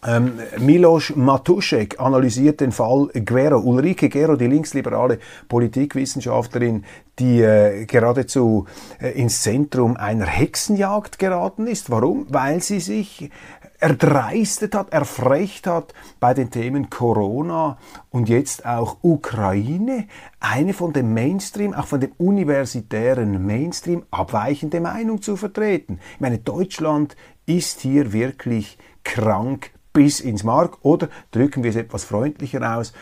Ähm, 0.05 0.41
Milos 0.59 1.15
Matuszek 1.15 2.01
analysiert 2.01 2.61
den 2.61 2.73
Fall 2.73 3.09
Guerro. 3.25 3.61
Ulrike 3.61 4.09
Guerro, 4.09 4.35
die 4.35 4.49
linksliberale 4.49 5.21
Politikwissenschaftlerin, 5.47 6.85
die 7.21 7.41
äh, 7.41 7.85
geradezu 7.87 8.67
äh, 9.01 9.11
ins 9.11 9.43
Zentrum 9.43 9.97
einer 9.97 10.27
Hexenjagd 10.27 11.21
geraten 11.21 11.69
ist. 11.69 11.89
Warum? 11.91 12.27
Weil 12.31 12.61
sie 12.61 12.81
sich 12.81 13.31
erdreistet 13.79 14.75
hat, 14.75 14.93
erfrecht 14.93 15.69
hat 15.69 15.95
bei 16.19 16.35
den 16.35 16.51
Themen 16.51 16.91
Corona 16.91 17.79
und 18.11 18.29
jetzt 18.29 18.67
auch 18.67 18.97
Ukraine, 19.03 20.09
eine 20.41 20.73
von 20.73 20.93
dem 20.93 21.15
Mainstream, 21.15 21.75
auch 21.75 21.87
von 21.87 22.01
dem 22.01 22.11
universitären 22.19 23.47
Mainstream 23.47 24.05
abweichende 24.11 24.81
Meinung 24.81 25.23
zu 25.23 25.37
vertreten. 25.37 26.01
Ich 26.15 26.21
meine, 26.21 26.39
Deutschland 26.39 27.17
ist 27.47 27.81
hier 27.81 28.13
wirklich 28.13 28.79
krank 29.05 29.71
bis 29.93 30.21
ins 30.21 30.45
Mark 30.45 30.79
oder 30.83 31.09
drücken 31.31 31.63
wir 31.63 31.71
es 31.71 31.77
etwas 31.77 32.05
freundlicher 32.05 32.77
aus. 32.77 32.93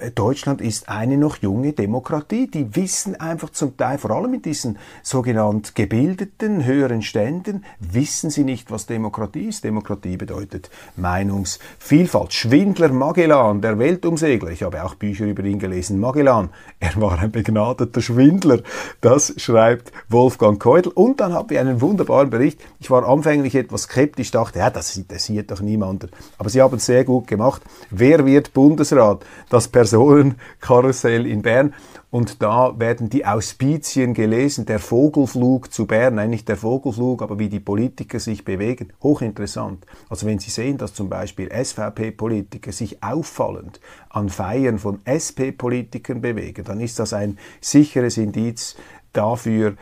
Äh, 0.00 0.10
Deutschland 0.12 0.60
ist 0.60 0.88
eine 0.88 1.16
noch 1.16 1.38
junge 1.38 1.72
Demokratie. 1.72 2.46
Die 2.46 2.76
wissen 2.76 3.18
einfach 3.18 3.50
zum 3.50 3.76
Teil, 3.76 3.98
vor 3.98 4.10
allem 4.12 4.34
in 4.34 4.42
diesen 4.42 4.78
sogenannt 5.02 5.74
gebildeten 5.74 6.64
höheren 6.64 7.02
Ständen, 7.02 7.64
wissen 7.80 8.30
sie 8.30 8.44
nicht, 8.44 8.70
was 8.70 8.86
Demokratie 8.86 9.48
ist. 9.48 9.64
Demokratie 9.64 10.16
bedeutet 10.16 10.70
Meinungsvielfalt. 10.96 12.32
Schwindler 12.32 12.92
Magellan, 12.92 13.60
der 13.60 13.78
Weltumsegler. 13.78 14.50
Ich 14.50 14.62
habe 14.62 14.84
auch 14.84 14.94
Bücher 14.94 15.26
über 15.26 15.44
ihn 15.44 15.58
gelesen. 15.58 15.98
Magellan, 15.98 16.50
er 16.80 17.00
war 17.00 17.18
ein 17.18 17.32
begnadeter 17.32 18.00
Schwindler. 18.00 18.60
Das 19.00 19.34
schreibt 19.36 19.92
Wolfgang 20.08 20.60
Keudel. 20.60 20.92
Und 20.92 21.20
dann 21.20 21.32
haben 21.32 21.50
wir 21.50 21.60
einen 21.60 21.80
wunderbaren 21.80 22.30
Bericht. 22.30 22.60
Ich 22.78 22.90
war 22.90 23.08
anfänglich 23.08 23.54
etwas 23.54 23.82
skeptisch, 23.82 24.30
dachte, 24.30 24.60
ja, 24.60 24.70
das 24.70 24.96
interessiert 24.96 25.50
doch 25.50 25.60
niemanden. 25.60 26.10
Aber 26.38 26.50
sie 26.50 26.60
haben 26.60 26.76
es 26.76 26.86
sehr 26.86 27.04
gut 27.04 27.26
gemacht. 27.26 27.62
Wer 27.90 28.26
wird 28.26 28.52
Bundesrat? 28.52 29.24
Das 29.48 29.68
Personenkarussell 29.68 31.26
in 31.26 31.42
Bern. 31.42 31.74
Und 32.10 32.40
da 32.42 32.78
werden 32.78 33.10
die 33.10 33.26
Auspizien 33.26 34.14
gelesen, 34.14 34.64
der 34.64 34.78
Vogelflug 34.78 35.72
zu 35.72 35.86
Bern, 35.86 36.14
nein, 36.14 36.30
nicht 36.30 36.48
der 36.48 36.56
Vogelflug, 36.56 37.20
aber 37.20 37.38
wie 37.38 37.48
die 37.48 37.60
Politiker 37.60 38.20
sich 38.20 38.44
bewegen. 38.44 38.92
Hochinteressant. 39.02 39.84
Also 40.08 40.26
wenn 40.26 40.38
Sie 40.38 40.50
sehen, 40.50 40.78
dass 40.78 40.94
zum 40.94 41.08
Beispiel 41.08 41.50
SVP-Politiker 41.50 42.72
sich 42.72 43.02
auffallend 43.02 43.80
an 44.08 44.28
Feiern 44.28 44.78
von 44.78 45.00
SP-Politikern 45.04 46.20
bewegen, 46.20 46.64
dann 46.64 46.80
ist 46.80 46.98
das 46.98 47.12
ein 47.12 47.38
sicheres 47.60 48.16
Indiz 48.16 48.76
dafür, 49.12 49.74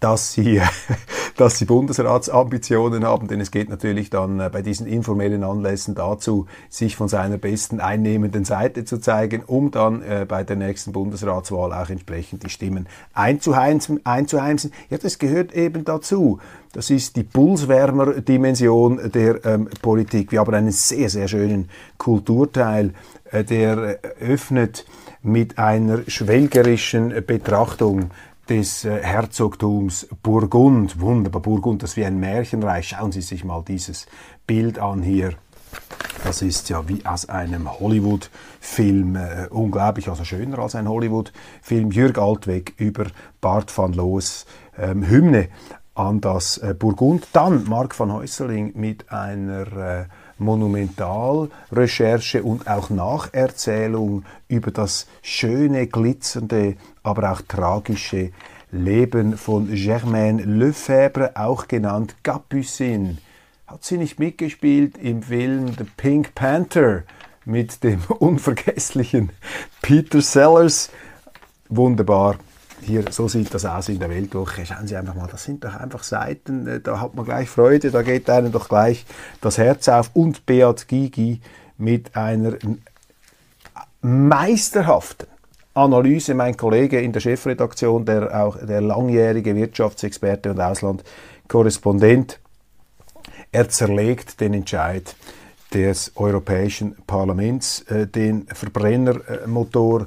dass 0.00 0.32
sie, 0.32 0.60
dass 1.36 1.58
sie 1.58 1.66
Bundesratsambitionen 1.66 3.04
haben, 3.04 3.28
denn 3.28 3.40
es 3.40 3.50
geht 3.50 3.68
natürlich 3.68 4.10
dann 4.10 4.40
äh, 4.40 4.50
bei 4.50 4.62
diesen 4.62 4.86
informellen 4.86 5.44
Anlässen 5.44 5.94
dazu, 5.94 6.46
sich 6.68 6.96
von 6.96 7.08
seiner 7.08 7.38
besten 7.38 7.80
einnehmenden 7.80 8.44
Seite 8.44 8.84
zu 8.84 8.98
zeigen, 8.98 9.42
um 9.46 9.70
dann 9.70 10.02
äh, 10.02 10.26
bei 10.26 10.42
der 10.42 10.56
nächsten 10.56 10.92
Bundesratswahl 10.92 11.72
auch 11.72 11.90
entsprechend 11.90 12.42
die 12.42 12.50
Stimmen 12.50 12.88
einzuheimsen. 13.14 14.00
einzuheimsen. 14.04 14.72
Ja, 14.88 14.98
das 14.98 15.18
gehört 15.18 15.52
eben 15.52 15.84
dazu. 15.84 16.40
Das 16.72 16.88
ist 16.88 17.16
die 17.16 17.24
Pulswärmer-Dimension 17.24 19.10
der 19.12 19.44
ähm, 19.44 19.68
Politik. 19.82 20.32
Wir 20.32 20.40
haben 20.40 20.54
einen 20.54 20.70
sehr, 20.70 21.10
sehr 21.10 21.26
schönen 21.26 21.68
Kulturteil, 21.98 22.94
äh, 23.30 23.44
der 23.44 23.98
öffnet 24.20 24.86
mit 25.22 25.58
einer 25.58 26.00
schwelgerischen 26.06 27.12
Betrachtung 27.26 28.10
des 28.50 28.84
äh, 28.84 29.00
Herzogtums 29.02 30.08
Burgund. 30.22 31.00
Wunderbar, 31.00 31.40
Burgund, 31.40 31.82
das 31.82 31.90
ist 31.90 31.96
wie 31.96 32.04
ein 32.04 32.18
Märchenreich. 32.18 32.88
Schauen 32.88 33.12
Sie 33.12 33.22
sich 33.22 33.44
mal 33.44 33.62
dieses 33.66 34.06
Bild 34.46 34.78
an 34.80 35.02
hier. 35.02 35.34
Das 36.24 36.42
ist 36.42 36.68
ja 36.68 36.86
wie 36.88 37.06
aus 37.06 37.28
einem 37.28 37.78
Hollywood-Film, 37.78 39.14
äh, 39.14 39.46
unglaublich, 39.50 40.08
also 40.08 40.24
schöner 40.24 40.58
als 40.58 40.74
ein 40.74 40.88
Hollywood-Film. 40.88 41.92
Jürg 41.92 42.18
Altweg 42.18 42.74
über 42.76 43.06
Bart 43.40 43.76
van 43.78 43.92
Loos 43.92 44.46
ähm, 44.76 45.08
Hymne 45.08 45.48
an 46.00 46.20
das 46.20 46.58
äh, 46.58 46.74
Burgund. 46.76 47.28
Dann 47.32 47.64
Mark 47.64 47.98
van 47.98 48.12
Häuseling 48.12 48.72
mit 48.74 49.10
einer 49.12 49.76
äh, 49.76 50.04
Monumentalrecherche 50.38 52.42
und 52.42 52.68
auch 52.68 52.90
Nacherzählung 52.90 54.24
über 54.48 54.70
das 54.70 55.06
schöne, 55.22 55.86
glitzernde, 55.86 56.76
aber 57.02 57.32
auch 57.32 57.40
tragische 57.42 58.32
Leben 58.72 59.36
von 59.36 59.68
Germaine 59.72 60.42
Lefebvre, 60.42 61.32
auch 61.34 61.68
genannt 61.68 62.16
Capucine. 62.22 63.18
Hat 63.66 63.84
sie 63.84 63.98
nicht 63.98 64.18
mitgespielt 64.18 64.96
im 64.98 65.22
Film 65.22 65.68
The 65.76 65.84
Pink 65.96 66.34
Panther 66.34 67.02
mit 67.44 67.84
dem 67.84 68.00
unvergesslichen 68.18 69.30
Peter 69.82 70.22
Sellers? 70.22 70.90
Wunderbar 71.68 72.36
hier, 72.82 73.04
so 73.10 73.28
sieht 73.28 73.52
das 73.52 73.64
aus 73.64 73.88
in 73.88 73.98
der 73.98 74.10
Weltwoche. 74.10 74.64
Schauen 74.66 74.86
Sie 74.86 74.96
einfach 74.96 75.14
mal, 75.14 75.28
das 75.30 75.44
sind 75.44 75.64
doch 75.64 75.74
einfach 75.74 76.02
Seiten, 76.02 76.66
äh, 76.66 76.80
da 76.80 77.00
hat 77.00 77.14
man 77.14 77.24
gleich 77.24 77.48
Freude, 77.48 77.90
da 77.90 78.02
geht 78.02 78.28
einem 78.30 78.52
doch 78.52 78.68
gleich 78.68 79.06
das 79.40 79.58
Herz 79.58 79.88
auf. 79.88 80.10
Und 80.14 80.46
Beat 80.46 80.88
Gigi 80.88 81.40
mit 81.78 82.16
einer 82.16 82.54
meisterhaften 84.02 85.26
Analyse, 85.74 86.34
mein 86.34 86.56
Kollege 86.56 87.00
in 87.00 87.12
der 87.12 87.20
Chefredaktion, 87.20 88.04
der 88.04 88.44
auch 88.44 88.56
der 88.58 88.80
langjährige 88.80 89.54
Wirtschaftsexperte 89.54 90.50
und 90.50 90.60
Auslandkorrespondent, 90.60 92.40
er 93.52 93.68
zerlegt 93.68 94.40
den 94.40 94.54
Entscheid 94.54 95.14
des 95.72 96.12
Europäischen 96.16 96.96
Parlaments, 97.06 97.82
äh, 97.82 98.06
den 98.06 98.46
Verbrennermotor 98.46 100.06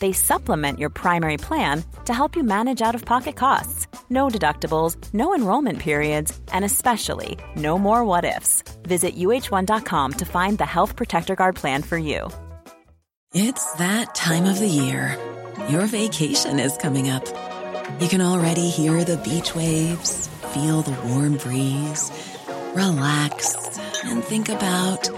they 0.00 0.12
supplement 0.12 0.78
your 0.78 0.90
primary 0.90 1.36
plan 1.36 1.84
to 2.06 2.12
help 2.12 2.36
you 2.36 2.42
manage 2.42 2.82
out 2.82 2.94
of 2.94 3.04
pocket 3.04 3.36
costs. 3.36 3.86
No 4.10 4.28
deductibles, 4.28 4.96
no 5.14 5.34
enrollment 5.34 5.78
periods, 5.78 6.38
and 6.52 6.64
especially 6.64 7.38
no 7.54 7.78
more 7.78 8.04
what 8.04 8.24
ifs. 8.24 8.64
Visit 8.82 9.16
uh1.com 9.16 10.12
to 10.14 10.24
find 10.24 10.58
the 10.58 10.66
Health 10.66 10.96
Protector 10.96 11.36
Guard 11.36 11.56
plan 11.56 11.82
for 11.82 11.98
you. 11.98 12.28
It's 13.32 13.74
that 13.74 14.14
time 14.16 14.46
of 14.46 14.58
the 14.58 14.66
year. 14.66 15.16
Your 15.68 15.86
vacation 15.86 16.58
is 16.58 16.76
coming 16.78 17.08
up. 17.08 17.24
You 18.00 18.08
can 18.08 18.20
already 18.20 18.68
hear 18.70 19.04
the 19.04 19.18
beach 19.18 19.54
waves, 19.54 20.26
feel 20.52 20.82
the 20.82 20.98
warm 21.06 21.36
breeze, 21.36 22.10
relax, 22.74 23.78
and 24.04 24.24
think 24.24 24.48
about 24.48 25.08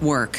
work. 0.00 0.38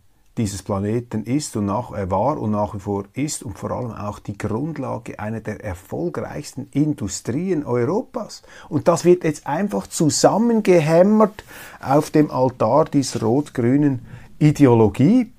dieses 0.37 0.63
Planeten 0.63 1.25
ist 1.25 1.57
und 1.57 1.65
nach, 1.65 1.91
er 1.91 2.09
war 2.09 2.39
und 2.39 2.51
nach 2.51 2.73
wie 2.73 2.79
vor 2.79 3.03
ist 3.13 3.43
und 3.43 3.59
vor 3.59 3.71
allem 3.71 3.91
auch 3.91 4.19
die 4.19 4.37
Grundlage 4.37 5.19
einer 5.19 5.41
der 5.41 5.63
erfolgreichsten 5.63 6.69
Industrien 6.71 7.65
Europas. 7.65 8.41
Und 8.69 8.87
das 8.87 9.03
wird 9.03 9.25
jetzt 9.25 9.45
einfach 9.45 9.87
zusammengehämmert 9.87 11.43
auf 11.81 12.11
dem 12.11 12.31
Altar 12.31 12.85
dieser 12.85 13.21
rot-grünen 13.21 14.05
Ideologie, 14.39 15.31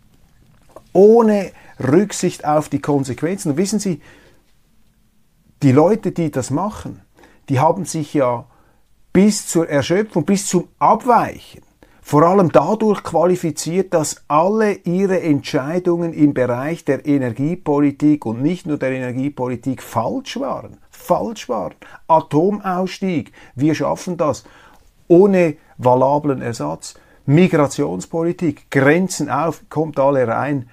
ohne 0.92 1.52
Rücksicht 1.80 2.44
auf 2.44 2.68
die 2.68 2.80
Konsequenzen. 2.80 3.52
Und 3.52 3.56
wissen 3.56 3.78
Sie, 3.78 4.02
die 5.62 5.72
Leute, 5.72 6.12
die 6.12 6.30
das 6.30 6.50
machen, 6.50 7.00
die 7.48 7.60
haben 7.60 7.86
sich 7.86 8.12
ja 8.12 8.44
bis 9.12 9.46
zur 9.46 9.68
Erschöpfung, 9.68 10.24
bis 10.26 10.46
zum 10.46 10.68
Abweichen 10.78 11.62
vor 12.04 12.24
allem 12.24 12.50
dadurch 12.50 13.04
qualifiziert, 13.04 13.94
dass 13.94 14.24
alle 14.26 14.72
ihre 14.72 15.22
Entscheidungen 15.22 16.12
im 16.12 16.34
Bereich 16.34 16.84
der 16.84 17.06
Energiepolitik 17.06 18.26
und 18.26 18.42
nicht 18.42 18.66
nur 18.66 18.76
der 18.76 18.90
Energiepolitik 18.90 19.80
falsch 19.82 20.38
waren. 20.38 20.78
Falsch 20.90 21.48
waren. 21.48 21.74
Atomausstieg, 22.08 23.32
wir 23.54 23.74
schaffen 23.76 24.16
das 24.16 24.44
ohne 25.06 25.56
valablen 25.78 26.42
Ersatz. 26.42 26.94
Migrationspolitik, 27.24 28.68
Grenzen 28.70 29.30
auf, 29.30 29.62
kommt 29.68 30.00
alle 30.00 30.26
rein. 30.26 30.68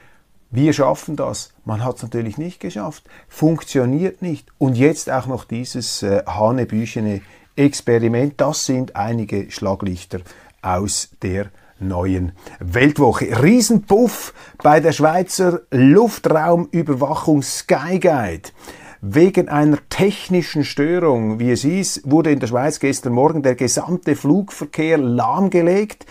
Wir 0.50 0.74
schaffen 0.74 1.16
das. 1.16 1.54
Man 1.64 1.84
hat 1.84 1.98
es 1.98 2.04
natürlich 2.04 2.40
nicht 2.40 2.60
geschafft. 2.60 3.04
Funktioniert 3.28 4.24
nicht. 4.24 4.48
Und 4.58 4.76
jetzt 4.76 5.12
auch 5.12 5.28
noch 5.28 5.44
dieses 5.44 6.02
äh, 6.02 6.24
hanebüchene 6.26 7.22
Experiment. 7.56 8.42
Das 8.42 8.66
sind 8.66 8.96
einige 8.96 9.52
Schlaglichter 9.52 10.22
aus 10.62 11.10
der 11.22 11.52
neuen 11.80 12.34
Weltwoche. 12.60 13.42
Riesenpuff 13.42 14.34
bei 14.62 14.80
der 14.80 14.92
Schweizer 14.92 15.62
Luftraumüberwachung 15.72 17.42
Skyguide. 17.42 18.50
Wegen 19.02 19.48
einer 19.48 19.78
technischen 19.88 20.66
Störung, 20.66 21.40
wie 21.40 21.52
es 21.52 21.62
hieß, 21.62 22.02
wurde 22.04 22.32
in 22.32 22.40
der 22.40 22.48
Schweiz 22.48 22.80
gestern 22.80 23.14
Morgen 23.14 23.44
der 23.44 23.56
gesamte 23.56 24.16
Flugverkehr 24.18 24.98
lahmgelegt 24.98 26.06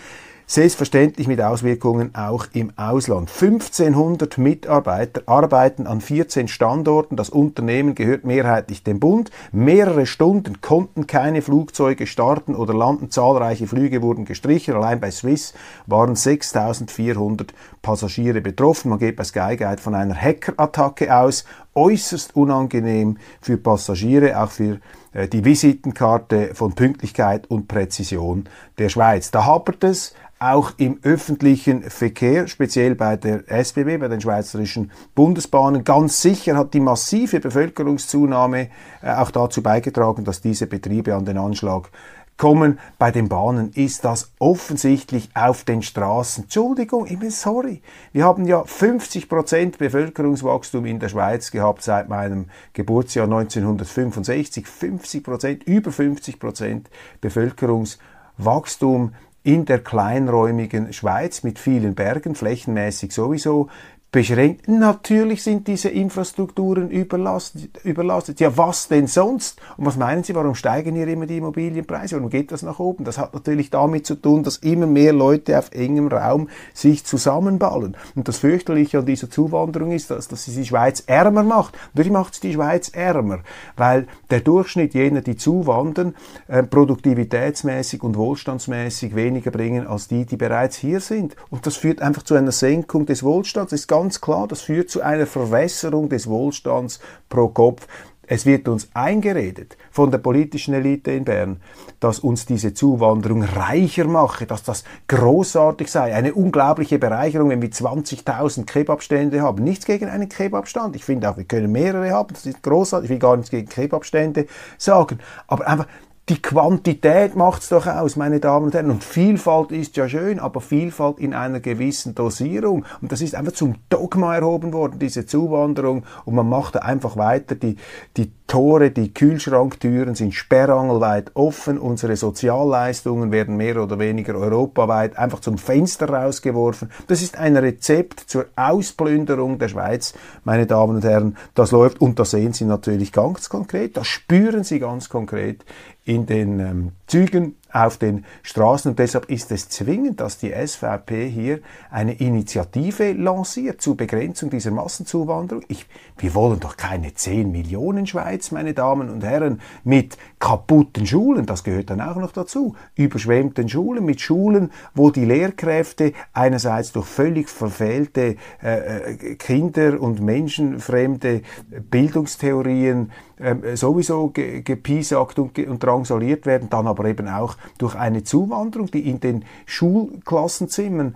selbstverständlich 0.49 1.27
mit 1.27 1.39
Auswirkungen 1.41 2.15
auch 2.15 2.47
im 2.53 2.73
Ausland. 2.75 3.29
1500 3.29 4.39
Mitarbeiter 4.39 5.21
arbeiten 5.27 5.85
an 5.85 6.01
14 6.01 6.47
Standorten. 6.47 7.15
Das 7.15 7.29
Unternehmen 7.29 7.93
gehört 7.93 8.23
mehrheitlich 8.23 8.83
dem 8.83 8.99
Bund. 8.99 9.29
Mehrere 9.51 10.07
Stunden 10.07 10.59
konnten 10.59 11.05
keine 11.05 11.43
Flugzeuge 11.43 12.07
starten 12.07 12.55
oder 12.55 12.73
landen. 12.73 13.11
Zahlreiche 13.11 13.67
Flüge 13.67 14.01
wurden 14.01 14.25
gestrichen. 14.25 14.73
Allein 14.73 14.99
bei 14.99 15.11
Swiss 15.11 15.53
waren 15.85 16.15
6400 16.15 17.53
Passagiere 17.83 18.41
betroffen. 18.41 18.89
Man 18.89 18.97
geht 18.97 19.17
bei 19.17 19.25
Sky 19.25 19.55
Guide 19.55 19.79
von 19.79 19.93
einer 19.93 20.15
Hackerattacke 20.15 21.15
aus. 21.15 21.45
Äußerst 21.75 22.35
unangenehm 22.35 23.17
für 23.39 23.57
Passagiere, 23.57 24.41
auch 24.41 24.49
für 24.49 24.79
äh, 25.13 25.27
die 25.27 25.45
Visitenkarte 25.45 26.55
von 26.55 26.73
Pünktlichkeit 26.73 27.45
und 27.51 27.67
Präzision 27.67 28.49
der 28.79 28.89
Schweiz. 28.89 29.29
Da 29.29 29.45
hapert 29.45 29.83
es 29.83 30.15
auch 30.39 30.71
im 30.77 30.99
öffentlichen 31.03 31.83
Verkehr, 31.83 32.47
speziell 32.47 32.95
bei 32.95 33.17
der 33.17 33.43
SBB, 33.51 33.97
bei 33.99 34.07
den 34.07 34.21
Schweizerischen 34.21 34.91
Bundesbahnen. 35.13 35.83
Ganz 35.83 36.21
sicher 36.21 36.55
hat 36.55 36.73
die 36.73 36.79
massive 36.79 37.41
Bevölkerungszunahme 37.41 38.69
äh, 39.01 39.11
auch 39.11 39.31
dazu 39.31 39.61
beigetragen, 39.61 40.23
dass 40.23 40.41
diese 40.41 40.65
Betriebe 40.67 41.13
an 41.13 41.25
den 41.25 41.37
Anschlag 41.37 41.91
kommen. 42.39 42.79
Bei 42.97 43.11
den 43.11 43.27
Bahnen 43.27 43.71
ist 43.73 44.05
das 44.05 44.31
offensichtlich 44.39 45.29
auf 45.35 45.65
den 45.65 45.81
Straßen. 45.81 46.45
Entschuldigung, 46.45 47.05
ich 47.05 47.19
bin 47.19 47.31
sorry. 47.31 47.81
Wir 48.13 48.23
haben 48.23 48.45
ja 48.45 48.61
50% 48.61 49.77
Bevölkerungswachstum 49.77 50.85
in 50.85 50.99
der 50.99 51.09
Schweiz 51.09 51.51
gehabt 51.51 51.83
seit 51.83 52.07
meinem 52.07 52.45
Geburtsjahr 52.71 53.25
1965. 53.25 54.65
50%, 54.65 55.65
über 55.65 55.91
50% 55.91 56.85
Bevölkerungswachstum 57.19 59.11
in 59.43 59.65
der 59.65 59.79
kleinräumigen 59.79 60.93
Schweiz 60.93 61.43
mit 61.43 61.59
vielen 61.59 61.95
Bergen, 61.95 62.35
flächenmäßig 62.35 63.13
sowieso, 63.13 63.69
beschränkt. 64.11 64.67
Natürlich 64.67 65.43
sind 65.43 65.67
diese 65.67 65.89
Infrastrukturen 65.89 66.89
überlastet, 66.89 67.83
überlastet. 67.83 68.39
Ja, 68.39 68.57
was 68.57 68.87
denn 68.87 69.05
sonst? 69.05 69.61
Und 69.77 69.85
was 69.85 69.97
meinen 69.97 70.23
Sie, 70.23 70.33
warum 70.33 70.55
steigen 70.55 70.95
hier 70.95 71.07
immer 71.07 71.27
die 71.27 71.37
Immobilienpreise? 71.37 72.15
Warum 72.15 72.29
geht 72.29 72.51
das 72.51 72.63
nach 72.63 72.79
oben? 72.79 73.03
Das 73.03 73.19
hat 73.19 73.35
natürlich 73.35 73.69
damit 73.69 74.07
zu 74.07 74.15
tun, 74.15 74.41
dass 74.43 74.57
immer 74.57 74.87
mehr 74.87 75.13
Leute 75.13 75.59
auf 75.59 75.71
engem 75.73 76.07
Raum 76.07 76.49
sich 76.73 77.05
zusammenballen. 77.05 77.95
Und 78.15 78.27
das 78.27 78.39
fürchterliche 78.39 78.99
an 78.99 79.05
dieser 79.05 79.29
Zuwanderung 79.29 79.91
ist, 79.91 80.09
dass, 80.09 80.27
dass 80.27 80.45
sie 80.45 80.55
die 80.55 80.65
Schweiz 80.65 81.03
ärmer 81.05 81.43
macht. 81.43 81.77
Natürlich 81.93 82.11
macht 82.11 82.33
sie 82.33 82.47
die 82.47 82.53
Schweiz 82.53 82.89
ärmer, 82.89 83.39
weil 83.77 84.07
der 84.31 84.39
Durchschnitt 84.39 84.95
jener, 84.95 85.21
die 85.21 85.35
zuwandern, 85.35 86.15
äh, 86.47 86.63
produktivitätsmäßig 86.63 88.01
und 88.01 88.17
wohlstandsmäßig 88.17 89.15
weniger 89.15 89.51
bringen 89.51 89.85
als 89.85 90.07
die, 90.07 90.25
die 90.25 90.37
bereits 90.37 90.77
hier 90.77 90.99
sind. 90.99 91.35
Und 91.51 91.67
das 91.67 91.77
führt 91.77 92.01
einfach 92.01 92.23
zu 92.23 92.33
einer 92.33 92.51
Senkung 92.51 93.05
des 93.05 93.21
Wohlstands. 93.21 93.69
Das 93.69 93.81
ist 93.81 93.87
ganz 93.99 94.21
klar, 94.21 94.47
das 94.47 94.61
führt 94.61 94.89
zu 94.89 95.01
einer 95.01 95.25
Verwässerung 95.25 96.07
des 96.07 96.27
Wohlstands 96.27 97.01
pro 97.27 97.49
Kopf. 97.49 97.85
Es 98.27 98.45
wird 98.45 98.69
uns 98.69 98.87
eingeredet 98.93 99.75
von 99.91 100.09
der 100.09 100.19
politischen 100.19 100.73
Elite 100.73 101.11
in 101.11 101.25
Bern, 101.25 101.57
dass 101.99 102.19
uns 102.19 102.45
diese 102.45 102.73
Zuwanderung 102.73 103.43
reicher 103.43 104.05
mache, 104.05 104.45
dass 104.45 104.63
das 104.63 104.85
großartig 105.09 105.91
sei, 105.91 106.15
eine 106.15 106.33
unglaubliche 106.33 106.97
Bereicherung, 106.97 107.49
wenn 107.49 107.61
wir 107.61 107.71
20.000 107.71 108.65
Kebabstände 108.65 109.41
haben. 109.41 109.65
Nichts 109.65 109.85
gegen 109.85 110.07
einen 110.07 110.29
Kebabstand. 110.29 110.95
Ich 110.95 111.03
finde 111.03 111.29
auch, 111.29 111.35
wir 111.35 111.43
können 111.43 111.73
mehrere 111.73 112.11
haben. 112.11 112.33
Das 112.33 112.45
ist 112.45 112.63
großartig. 112.63 113.09
Ich 113.09 113.09
will 113.09 113.19
gar 113.19 113.35
nichts 113.35 113.51
gegen 113.51 113.67
Kebabstände 113.67 114.45
sagen. 114.77 115.19
Aber 115.47 115.67
einfach 115.67 115.87
die 116.29 116.39
Quantität 116.39 117.35
macht's 117.35 117.69
doch 117.69 117.87
aus, 117.87 118.15
meine 118.15 118.39
Damen 118.39 118.67
und 118.67 118.75
Herren. 118.75 118.91
Und 118.91 119.03
Vielfalt 119.03 119.71
ist 119.71 119.97
ja 119.97 120.07
schön, 120.07 120.39
aber 120.39 120.61
Vielfalt 120.61 121.17
in 121.17 121.33
einer 121.33 121.59
gewissen 121.59 122.13
Dosierung. 122.13 122.85
Und 123.01 123.11
das 123.11 123.21
ist 123.21 123.33
einfach 123.33 123.53
zum 123.53 123.75
Dogma 123.89 124.35
erhoben 124.35 124.71
worden, 124.71 124.99
diese 124.99 125.25
Zuwanderung. 125.25 126.03
Und 126.25 126.35
man 126.35 126.47
macht 126.47 126.75
da 126.75 126.79
einfach 126.79 127.17
weiter. 127.17 127.55
Die, 127.55 127.77
die 128.15 128.31
Tore, 128.45 128.91
die 128.91 129.13
Kühlschranktüren 129.13 130.13
sind 130.13 130.35
sperrangelweit 130.35 131.31
offen. 131.35 131.79
Unsere 131.79 132.15
Sozialleistungen 132.15 133.31
werden 133.31 133.57
mehr 133.57 133.81
oder 133.81 133.97
weniger 133.97 134.35
europaweit 134.35 135.17
einfach 135.17 135.39
zum 135.39 135.57
Fenster 135.57 136.09
rausgeworfen. 136.09 136.91
Das 137.07 137.21
ist 137.23 137.37
ein 137.37 137.57
Rezept 137.57 138.19
zur 138.21 138.45
Ausplünderung 138.55 139.57
der 139.57 139.69
Schweiz, 139.69 140.13
meine 140.43 140.67
Damen 140.67 140.97
und 140.97 141.03
Herren. 141.03 141.37
Das 141.55 141.71
läuft 141.71 142.01
und 142.01 142.19
das 142.19 142.31
sehen 142.31 142.53
Sie 142.53 142.65
natürlich 142.65 143.11
ganz 143.11 143.49
konkret. 143.49 143.97
Das 143.97 144.07
spüren 144.07 144.63
Sie 144.63 144.79
ganz 144.79 145.09
konkret 145.09 145.63
in 146.09 146.25
den 146.25 146.59
ähm, 146.59 146.91
Zügen 147.09 147.55
auf 147.71 147.97
den 147.97 148.25
Straßen. 148.43 148.91
Und 148.91 148.99
deshalb 148.99 149.29
ist 149.29 149.51
es 149.51 149.69
zwingend, 149.69 150.19
dass 150.21 150.37
die 150.37 150.51
SVP 150.51 151.29
hier 151.29 151.59
eine 151.91 152.13
Initiative 152.13 153.13
lanciert 153.13 153.81
zur 153.81 153.97
Begrenzung 153.97 154.49
dieser 154.49 154.71
Massenzuwanderung. 154.71 155.63
Ich, 155.67 155.85
wir 156.17 156.33
wollen 156.35 156.59
doch 156.59 156.77
keine 156.77 157.13
10 157.13 157.51
Millionen 157.51 158.07
Schweiz, 158.07 158.51
meine 158.51 158.73
Damen 158.73 159.09
und 159.09 159.23
Herren, 159.23 159.61
mit 159.83 160.17
kaputten 160.39 161.05
Schulen, 161.05 161.45
das 161.45 161.63
gehört 161.63 161.89
dann 161.89 162.01
auch 162.01 162.15
noch 162.15 162.31
dazu, 162.31 162.75
überschwemmten 162.95 163.69
Schulen, 163.69 164.05
mit 164.05 164.21
Schulen, 164.21 164.71
wo 164.93 165.09
die 165.09 165.25
Lehrkräfte 165.25 166.13
einerseits 166.33 166.91
durch 166.91 167.07
völlig 167.07 167.49
verfehlte 167.49 168.35
äh, 168.63 169.11
äh 169.11 169.35
Kinder- 169.35 170.01
und 170.01 170.21
menschenfremde 170.21 171.41
Bildungstheorien 171.89 173.11
äh, 173.39 173.75
sowieso 173.75 174.31
gepiesackt 174.33 175.39
und, 175.39 175.57
und 175.57 175.83
drangsaliert 175.83 176.45
werden, 176.45 176.69
dann 176.69 176.87
aber 176.87 176.98
eben 177.05 177.27
auch 177.27 177.55
durch 177.77 177.95
eine 177.95 178.23
Zuwanderung, 178.23 178.91
die 178.91 179.09
in 179.09 179.19
den 179.19 179.45
Schulklassenzimmern 179.65 181.15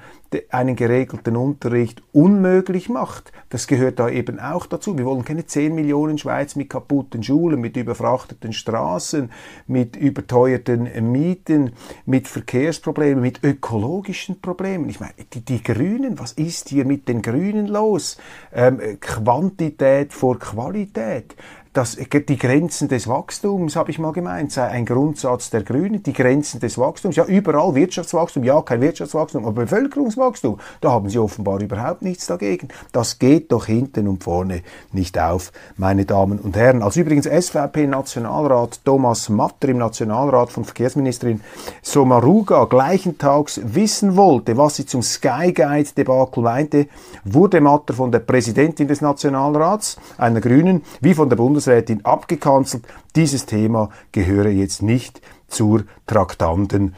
einen 0.50 0.76
geregelten 0.76 1.36
Unterricht 1.36 2.02
unmöglich 2.12 2.90
macht. 2.90 3.32
Das 3.50 3.68
gehört 3.68 4.00
da 4.00 4.10
eben 4.10 4.40
auch 4.40 4.66
dazu. 4.66 4.98
Wir 4.98 5.06
wollen 5.06 5.26
keine 5.26 5.46
10 5.46 5.76
Millionen 5.76 6.18
Schweiz 6.18 6.56
mit 6.56 6.70
kaputten 6.70 7.22
Schulen, 7.22 7.62
mit 7.62 7.78
überfrachteten 7.78 8.54
Straßen, 8.54 9.32
mit 9.68 9.96
überteuerten 9.96 11.12
Mieten, 11.12 11.74
mit 12.06 12.28
Verkehrsproblemen, 12.28 13.22
mit 13.22 13.44
ökologischen 13.44 14.42
Problemen. 14.42 14.90
Ich 14.90 15.00
meine, 15.00 15.14
die, 15.34 15.42
die 15.42 15.62
Grünen, 15.62 16.20
was 16.20 16.32
ist 16.32 16.70
hier 16.70 16.86
mit 16.86 17.08
den 17.08 17.22
Grünen 17.22 17.68
los? 17.68 18.18
Ähm, 18.52 18.80
Quantität 19.00 20.14
vor 20.14 20.40
Qualität 20.40 21.36
dass 21.74 21.98
die 21.98 22.38
Grenzen 22.38 22.88
des 22.88 23.08
Wachstums, 23.08 23.76
habe 23.76 23.90
ich 23.90 23.98
mal 23.98 24.14
gemeint, 24.14 24.52
sei 24.52 24.68
ein 24.68 24.86
Grundsatz 24.86 25.50
der 25.50 25.64
Grünen, 25.64 26.04
die 26.04 26.14
Grenzen 26.14 26.60
des 26.60 26.78
Wachstums. 26.78 27.16
Ja, 27.16 27.26
überall 27.26 27.74
Wirtschaftswachstum, 27.74 28.44
ja, 28.44 28.62
kein 28.62 28.80
Wirtschaftswachstum, 28.82 29.44
aber 29.44 29.64
Bevölkerungswachstum, 29.64 30.60
da 30.82 30.92
haben 30.92 31.10
sie 31.10 31.18
offenbar 31.18 31.60
überhaupt 31.62 32.04
nichts 32.04 32.28
dagegen. 32.28 32.68
Das 32.92 33.18
geht 33.18 33.52
doch 33.52 33.66
hinten 33.66 34.08
und 34.08 34.24
vorne 34.24 34.62
nicht 34.92 35.18
auf, 35.18 35.52
meine 35.76 36.06
Damen 36.06 36.38
und 36.40 36.56
Herren. 36.56 36.84
Als 36.84 36.96
übrigens 36.96 37.26
SVP-Nationalrat 37.26 38.86
Thomas 38.86 39.30
Matter 39.30 39.70
im 39.70 39.80
Nationalrat 39.80 40.52
von 40.52 40.66
Verkehrsministerin 40.66 41.42
Somaruga 41.82 42.66
gleichen 42.66 43.18
Tags 43.18 43.60
wissen 43.64 44.16
wollte, 44.16 44.58
was 44.58 44.76
sie 44.76 44.86
zum 44.86 45.02
Sky 45.02 45.52
Guide-Debakel 45.52 46.44
meinte, 46.44 46.88
wurde 47.24 47.62
Matter 47.62 47.96
von 47.96 48.12
der 48.12 48.20
Präsidentin 48.20 48.88
des 48.88 49.02
Nationalrats, 49.02 49.98
einer 50.20 50.40
Grünen, 50.40 50.84
wie 51.02 51.16
von 51.16 51.30
der 51.30 51.38
Bundes 51.38 51.63
Bundesrätin 51.64 52.04
abgekanzelt. 52.06 52.84
Dieses 53.16 53.46
Thema 53.46 53.90
gehöre 54.12 54.50
jetzt 54.50 54.82
nicht 54.82 55.22
zur 55.48 55.84
Traktanten 56.06 56.96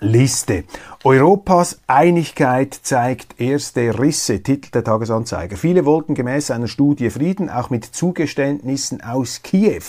Liste. 0.00 0.64
Europas 1.04 1.80
Einigkeit 1.86 2.74
zeigt 2.74 3.40
erste 3.40 3.98
Risse, 3.98 4.42
Titel 4.42 4.70
der 4.70 4.84
Tagesanzeiger. 4.84 5.56
Viele 5.56 5.84
wollten 5.84 6.14
gemäß 6.14 6.50
einer 6.50 6.68
Studie 6.68 7.10
Frieden, 7.10 7.48
auch 7.48 7.70
mit 7.70 7.84
Zugeständnissen 7.84 9.02
aus 9.02 9.42
Kiew. 9.42 9.84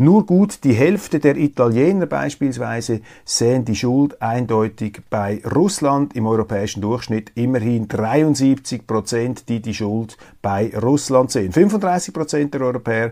Nur 0.00 0.26
gut 0.26 0.62
die 0.62 0.74
Hälfte 0.74 1.18
der 1.18 1.36
Italiener 1.36 2.06
beispielsweise 2.06 3.00
sehen 3.24 3.64
die 3.64 3.74
Schuld 3.74 4.22
eindeutig 4.22 5.02
bei 5.10 5.42
Russland 5.44 6.14
im 6.14 6.24
europäischen 6.28 6.82
Durchschnitt 6.82 7.32
immerhin 7.34 7.88
73 7.88 8.86
Prozent, 8.86 9.48
die 9.48 9.58
die 9.60 9.74
Schuld 9.74 10.16
bei 10.40 10.70
Russland 10.80 11.32
sehen. 11.32 11.50
35 11.50 12.14
Prozent 12.14 12.54
der 12.54 12.60
Europäer 12.60 13.10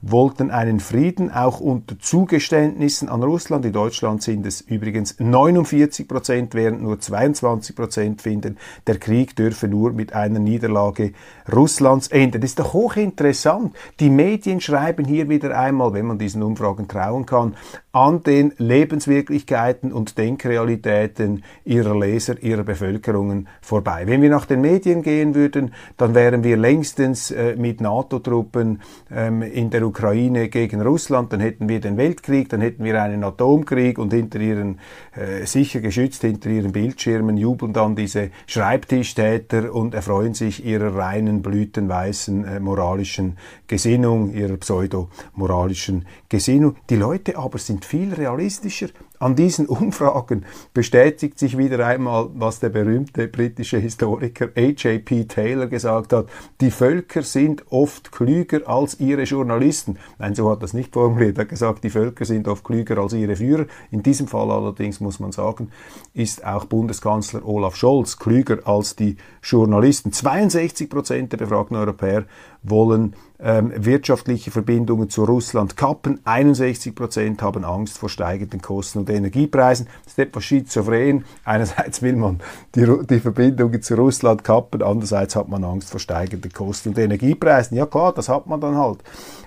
wollten 0.00 0.52
einen 0.52 0.78
Frieden 0.78 1.32
auch 1.32 1.58
unter 1.58 1.98
Zugeständnissen 1.98 3.08
an 3.08 3.24
Russland. 3.24 3.64
In 3.64 3.72
Deutschland 3.72 4.22
sind 4.22 4.46
es 4.46 4.60
übrigens 4.60 5.16
49 5.18 6.06
Prozent, 6.06 6.54
während 6.54 6.82
nur 6.82 7.00
22 7.00 7.74
Prozent 7.74 8.22
finden, 8.22 8.58
der 8.86 8.98
Krieg 8.98 9.34
dürfe 9.34 9.66
nur 9.66 9.92
mit 9.92 10.12
einer 10.12 10.38
Niederlage 10.38 11.14
Russlands 11.52 12.06
enden. 12.06 12.40
Das 12.40 12.50
ist 12.50 12.60
doch 12.60 12.74
hochinteressant. 12.74 13.74
Die 13.98 14.10
Medien 14.10 14.60
schreiben 14.60 15.04
hier 15.04 15.28
wieder 15.28 15.58
einmal, 15.58 15.92
wenn 15.94 16.06
man 16.06 16.18
die 16.18 16.27
diesen 16.28 16.42
Umfragen 16.42 16.88
trauen 16.88 17.24
kann, 17.24 17.56
an 17.92 18.22
den 18.22 18.52
Lebenswirklichkeiten 18.58 19.92
und 19.92 20.18
Denkrealitäten 20.18 21.42
ihrer 21.64 21.98
Leser, 21.98 22.40
ihrer 22.42 22.62
Bevölkerungen 22.62 23.48
vorbei. 23.62 24.04
Wenn 24.06 24.20
wir 24.20 24.28
nach 24.28 24.44
den 24.44 24.60
Medien 24.60 25.02
gehen 25.02 25.34
würden, 25.34 25.72
dann 25.96 26.14
wären 26.14 26.44
wir 26.44 26.56
längstens 26.56 27.30
äh, 27.30 27.56
mit 27.56 27.80
NATO-Truppen 27.80 28.82
ähm, 29.10 29.42
in 29.42 29.70
der 29.70 29.86
Ukraine 29.86 30.48
gegen 30.48 30.82
Russland, 30.82 31.32
dann 31.32 31.40
hätten 31.40 31.68
wir 31.68 31.80
den 31.80 31.96
Weltkrieg, 31.96 32.50
dann 32.50 32.60
hätten 32.60 32.84
wir 32.84 33.02
einen 33.02 33.24
Atomkrieg 33.24 33.98
und 33.98 34.12
hinter 34.12 34.38
ihren, 34.38 34.78
äh, 35.16 35.46
sicher 35.46 35.80
geschützt 35.80 36.20
hinter 36.20 36.50
ihren 36.50 36.72
Bildschirmen 36.72 37.38
jubeln 37.38 37.72
dann 37.72 37.96
diese 37.96 38.30
Schreibtischtäter 38.46 39.74
und 39.74 39.94
erfreuen 39.94 40.34
sich 40.34 40.64
ihrer 40.64 40.94
reinen, 40.94 41.40
blütenweißen 41.40 42.44
äh, 42.44 42.60
moralischen 42.60 43.38
Gesinnung, 43.66 44.32
ihrer 44.34 44.58
pseudo-moralischen 44.58 46.04
Gesinnung. 46.28 46.76
Die 46.90 46.96
Leute 46.96 47.36
aber 47.38 47.58
sind 47.58 47.84
viel 47.84 48.12
realistischer. 48.14 48.88
An 49.18 49.34
diesen 49.34 49.66
Umfragen 49.68 50.44
bestätigt 50.74 51.38
sich 51.38 51.58
wieder 51.58 51.84
einmal, 51.86 52.28
was 52.34 52.60
der 52.60 52.68
berühmte 52.68 53.28
britische 53.28 53.78
Historiker 53.78 54.48
A.J.P. 54.56 55.24
Taylor 55.24 55.66
gesagt 55.66 56.12
hat. 56.12 56.28
Die 56.60 56.70
Völker 56.70 57.22
sind 57.22 57.64
oft 57.70 58.12
klüger 58.12 58.68
als 58.68 59.00
ihre 59.00 59.22
Journalisten. 59.22 59.98
Nein, 60.18 60.34
so 60.34 60.50
hat 60.50 60.62
es 60.62 60.74
nicht 60.74 60.92
formuliert. 60.92 61.38
Er 61.38 61.42
hat 61.42 61.48
gesagt, 61.48 61.84
die 61.84 61.90
Völker 61.90 62.24
sind 62.24 62.46
oft 62.46 62.64
klüger 62.64 62.98
als 62.98 63.12
ihre 63.12 63.36
Führer. 63.36 63.66
In 63.90 64.02
diesem 64.02 64.28
Fall 64.28 64.50
allerdings 64.50 65.00
muss 65.00 65.18
man 65.20 65.32
sagen, 65.32 65.70
ist 66.14 66.44
auch 66.44 66.66
Bundeskanzler 66.66 67.46
Olaf 67.46 67.76
Scholz 67.76 68.18
klüger 68.18 68.58
als 68.66 68.96
die 68.96 69.16
Journalisten. 69.42 70.12
62 70.12 70.90
Prozent 70.90 71.32
der 71.32 71.38
befragten 71.38 71.76
Europäer 71.76 72.24
wollen 72.62 73.14
ähm, 73.40 73.72
wirtschaftliche 73.76 74.50
Verbindungen 74.50 75.10
zu 75.10 75.24
Russland 75.24 75.76
kappen. 75.76 76.20
61 76.24 76.94
Prozent 76.94 77.40
haben 77.40 77.64
Angst 77.64 77.98
vor 77.98 78.08
steigenden 78.08 78.60
Kosten 78.60 79.00
und 79.00 79.10
Energiepreisen. 79.10 79.86
Das 80.04 80.14
ist 80.14 80.18
etwas 80.18 80.44
schizophren. 80.44 81.24
Einerseits 81.44 82.02
will 82.02 82.16
man 82.16 82.40
die, 82.74 82.86
die 83.08 83.20
Verbindungen 83.20 83.80
zu 83.80 83.94
Russland 83.94 84.42
kappen, 84.42 84.82
andererseits 84.82 85.36
hat 85.36 85.48
man 85.48 85.62
Angst 85.64 85.90
vor 85.90 86.00
steigenden 86.00 86.52
Kosten 86.52 86.90
und 86.90 86.98
Energiepreisen. 86.98 87.76
Ja 87.76 87.86
klar, 87.86 88.12
das 88.12 88.28
hat 88.28 88.46
man 88.46 88.60
dann 88.60 88.76
halt, 88.76 88.98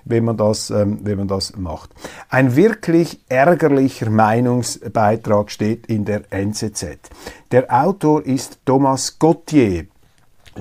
wenn 0.06 0.24
man 0.24 0.38
das, 0.38 0.70
ähm, 0.70 1.00
wenn 1.04 1.18
man 1.18 1.28
das 1.28 1.58
macht. 1.58 1.92
Ein 2.30 2.56
wirklich 2.56 3.20
ärgerlicher 3.28 4.10
Meinungsbeitrag 4.10 5.52
steht 5.52 5.88
in 5.88 6.06
der 6.06 6.32
NZZ. 6.32 6.98
Der 7.52 7.66
Autor 7.70 8.26
ist 8.26 8.60
Thomas 8.66 9.20
Gauthier 9.20 9.88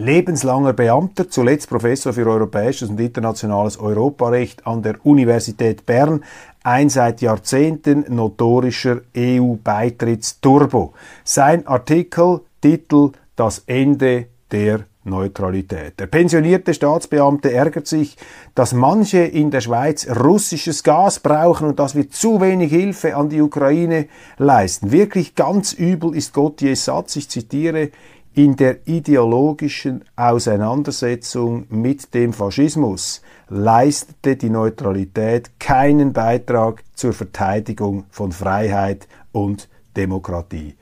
lebenslanger 0.00 0.72
Beamter, 0.72 1.28
zuletzt 1.28 1.68
Professor 1.68 2.12
für 2.12 2.26
europäisches 2.26 2.88
und 2.88 2.98
internationales 2.98 3.78
Europarecht 3.78 4.66
an 4.66 4.82
der 4.82 4.96
Universität 5.04 5.86
Bern, 5.86 6.24
ein 6.62 6.88
seit 6.88 7.20
Jahrzehnten 7.20 8.04
notorischer 8.08 9.02
EU-Beitrittsturbo. 9.16 10.94
Sein 11.24 11.66
Artikel, 11.66 12.40
Titel 12.60 13.10
Das 13.36 13.62
Ende 13.66 14.26
der 14.50 14.84
Neutralität. 15.04 15.98
Der 15.98 16.06
pensionierte 16.06 16.74
Staatsbeamte 16.74 17.52
ärgert 17.52 17.86
sich, 17.86 18.16
dass 18.54 18.74
manche 18.74 19.18
in 19.18 19.50
der 19.50 19.62
Schweiz 19.62 20.06
russisches 20.08 20.82
Gas 20.82 21.20
brauchen 21.20 21.68
und 21.68 21.78
dass 21.78 21.94
wir 21.94 22.10
zu 22.10 22.40
wenig 22.40 22.70
Hilfe 22.70 23.16
an 23.16 23.30
die 23.30 23.40
Ukraine 23.40 24.08
leisten. 24.36 24.92
Wirklich 24.92 25.34
ganz 25.34 25.72
übel 25.72 26.14
ist 26.14 26.34
Gauthiers 26.34 26.84
Satz, 26.84 27.16
ich 27.16 27.30
zitiere, 27.30 27.90
in 28.34 28.54
der 28.56 28.86
ideologischen 28.86 30.04
Auseinandersetzung 30.14 31.66
mit 31.68 32.14
dem 32.14 32.32
Faschismus 32.32 33.22
leistete 33.48 34.36
die 34.36 34.50
Neutralität 34.50 35.58
keinen 35.58 36.12
Beitrag 36.12 36.84
zur 36.94 37.12
Verteidigung 37.12 38.04
von 38.10 38.30
Freiheit 38.30 39.08
und 39.32 39.68
Demokratie. 39.96 40.76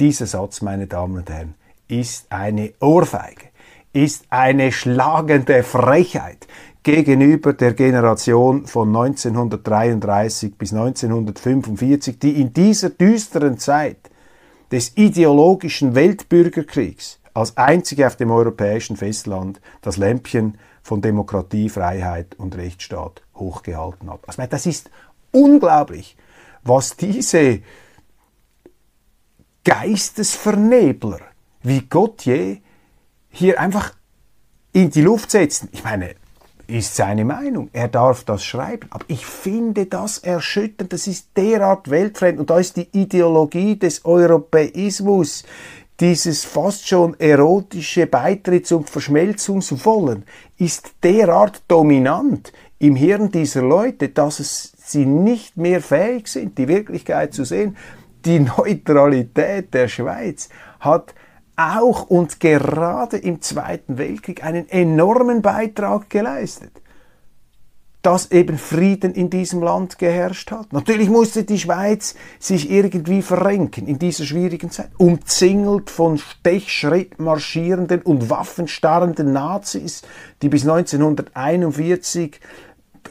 Dieser 0.00 0.26
Satz, 0.26 0.60
meine 0.60 0.88
Damen 0.88 1.18
und 1.18 1.30
Herren, 1.30 1.54
ist 1.86 2.26
eine 2.30 2.72
Ohrfeige, 2.80 3.46
ist 3.92 4.26
eine 4.30 4.72
schlagende 4.72 5.62
Frechheit 5.62 6.46
gegenüber 6.82 7.52
der 7.52 7.74
Generation 7.74 8.66
von 8.66 8.88
1933 8.88 10.56
bis 10.56 10.72
1945, 10.72 12.18
die 12.18 12.40
in 12.40 12.52
dieser 12.52 12.90
düsteren 12.90 13.58
Zeit 13.58 14.07
des 14.70 14.96
ideologischen 14.96 15.94
Weltbürgerkriegs 15.94 17.20
als 17.34 17.56
einzige 17.56 18.06
auf 18.06 18.16
dem 18.16 18.30
europäischen 18.30 18.96
Festland 18.96 19.60
das 19.80 19.96
Lämpchen 19.96 20.58
von 20.82 21.00
Demokratie, 21.00 21.68
Freiheit 21.68 22.34
und 22.36 22.56
Rechtsstaat 22.56 23.22
hochgehalten 23.34 24.10
hat. 24.10 24.20
Also 24.26 24.42
das 24.46 24.66
ist 24.66 24.90
unglaublich, 25.30 26.16
was 26.62 26.96
diese 26.96 27.60
Geistesvernebler 29.64 31.20
wie 31.62 31.82
Gauthier 31.82 32.58
hier 33.30 33.60
einfach 33.60 33.94
in 34.72 34.90
die 34.90 35.02
Luft 35.02 35.30
setzen. 35.30 35.68
Ich 35.72 35.84
meine, 35.84 36.14
ist 36.68 36.94
seine 36.94 37.24
Meinung. 37.24 37.70
Er 37.72 37.88
darf 37.88 38.24
das 38.24 38.44
schreiben. 38.44 38.88
Aber 38.90 39.04
ich 39.08 39.26
finde 39.26 39.86
das 39.86 40.18
erschütternd. 40.18 40.92
Das 40.92 41.06
ist 41.06 41.30
derart 41.36 41.90
weltfremd. 41.90 42.38
Und 42.38 42.50
da 42.50 42.58
ist 42.58 42.76
die 42.76 42.88
Ideologie 42.92 43.76
des 43.76 44.04
Europäismus, 44.04 45.44
dieses 45.98 46.44
fast 46.44 46.86
schon 46.86 47.18
erotische 47.18 48.06
Beitritts- 48.06 48.72
und 48.72 48.88
Verschmelzungswollen, 48.88 50.24
ist 50.58 50.92
derart 51.02 51.62
dominant 51.66 52.52
im 52.78 52.94
Hirn 52.94 53.32
dieser 53.32 53.62
Leute, 53.62 54.10
dass 54.10 54.38
es 54.38 54.72
sie 54.76 55.06
nicht 55.06 55.56
mehr 55.56 55.80
fähig 55.80 56.28
sind, 56.28 56.56
die 56.58 56.68
Wirklichkeit 56.68 57.34
zu 57.34 57.44
sehen. 57.44 57.76
Die 58.24 58.40
Neutralität 58.40 59.74
der 59.74 59.88
Schweiz 59.88 60.48
hat 60.80 61.14
auch 61.58 62.04
und 62.04 62.38
gerade 62.38 63.18
im 63.18 63.42
Zweiten 63.42 63.98
Weltkrieg 63.98 64.44
einen 64.44 64.68
enormen 64.68 65.42
Beitrag 65.42 66.08
geleistet, 66.08 66.70
dass 68.02 68.30
eben 68.30 68.58
Frieden 68.58 69.12
in 69.12 69.28
diesem 69.28 69.60
Land 69.60 69.98
geherrscht 69.98 70.52
hat. 70.52 70.72
Natürlich 70.72 71.10
musste 71.10 71.42
die 71.42 71.58
Schweiz 71.58 72.14
sich 72.38 72.70
irgendwie 72.70 73.22
verrenken 73.22 73.88
in 73.88 73.98
dieser 73.98 74.24
schwierigen 74.24 74.70
Zeit, 74.70 74.90
umzingelt 74.98 75.90
von 75.90 76.16
Stechschritt 76.16 77.18
marschierenden 77.18 78.02
und 78.02 78.30
waffenstarrenden 78.30 79.32
Nazis, 79.32 80.02
die 80.42 80.48
bis 80.48 80.62
1941 80.62 82.40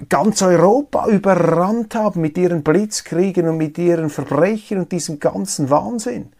ganz 0.07 0.41
Europa 0.41 1.07
überrannt 1.07 1.95
haben 1.95 2.21
mit 2.21 2.37
ihren 2.37 2.63
Blitzkriegen 2.63 3.49
und 3.49 3.57
mit 3.57 3.77
ihren 3.77 4.09
Verbrechen 4.09 4.79
und 4.79 4.91
diesem 4.93 5.19
ganzen 5.19 5.69
Wahnsinn. 5.69 6.31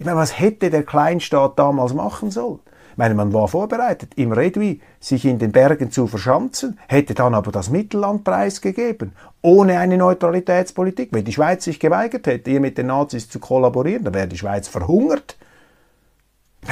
Ich 0.00 0.06
meine, 0.06 0.16
was 0.16 0.40
hätte 0.40 0.70
der 0.70 0.82
Kleinstaat 0.82 1.58
damals 1.58 1.92
machen 1.92 2.30
sollen? 2.30 2.60
Ich 2.92 2.96
meine, 2.96 3.14
man 3.14 3.34
war 3.34 3.48
vorbereitet, 3.48 4.12
im 4.16 4.32
Redwi 4.32 4.80
sich 4.98 5.26
in 5.26 5.38
den 5.38 5.52
Bergen 5.52 5.90
zu 5.90 6.06
verschanzen, 6.06 6.78
hätte 6.88 7.12
dann 7.12 7.34
aber 7.34 7.52
das 7.52 7.68
Mittelland 7.68 8.24
preisgegeben, 8.24 9.12
ohne 9.42 9.78
eine 9.78 9.98
Neutralitätspolitik. 9.98 11.10
Wenn 11.12 11.26
die 11.26 11.34
Schweiz 11.34 11.64
sich 11.64 11.78
geweigert 11.78 12.26
hätte, 12.26 12.50
hier 12.50 12.60
mit 12.60 12.78
den 12.78 12.86
Nazis 12.86 13.28
zu 13.28 13.40
kollaborieren, 13.40 14.04
dann 14.04 14.14
wäre 14.14 14.26
die 14.26 14.38
Schweiz 14.38 14.68
verhungert. 14.68 15.36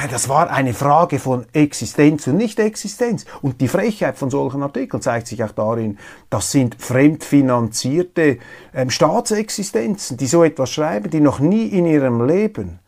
Das 0.09 0.27
war 0.27 0.49
eine 0.49 0.73
Frage 0.73 1.19
von 1.19 1.45
Existenz 1.53 2.25
und 2.25 2.37
Nicht-Existenz. 2.37 3.25
Und 3.43 3.61
die 3.61 3.67
Frechheit 3.67 4.17
von 4.17 4.31
solchen 4.31 4.63
Artikeln 4.63 5.03
zeigt 5.03 5.27
sich 5.27 5.43
auch 5.43 5.51
darin, 5.51 5.99
das 6.31 6.51
sind 6.51 6.81
fremdfinanzierte 6.81 8.39
ähm, 8.73 8.89
Staatsexistenzen, 8.89 10.17
die 10.17 10.25
so 10.25 10.43
etwas 10.43 10.71
schreiben, 10.71 11.11
die 11.11 11.21
noch 11.21 11.39
nie 11.39 11.67
in 11.67 11.85
ihrem 11.85 12.25
Leben 12.25 12.79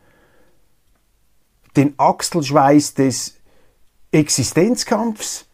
den 1.76 1.94
Achselschweiß 1.96 2.94
des 2.94 3.36
Existenzkampfs 4.10 5.46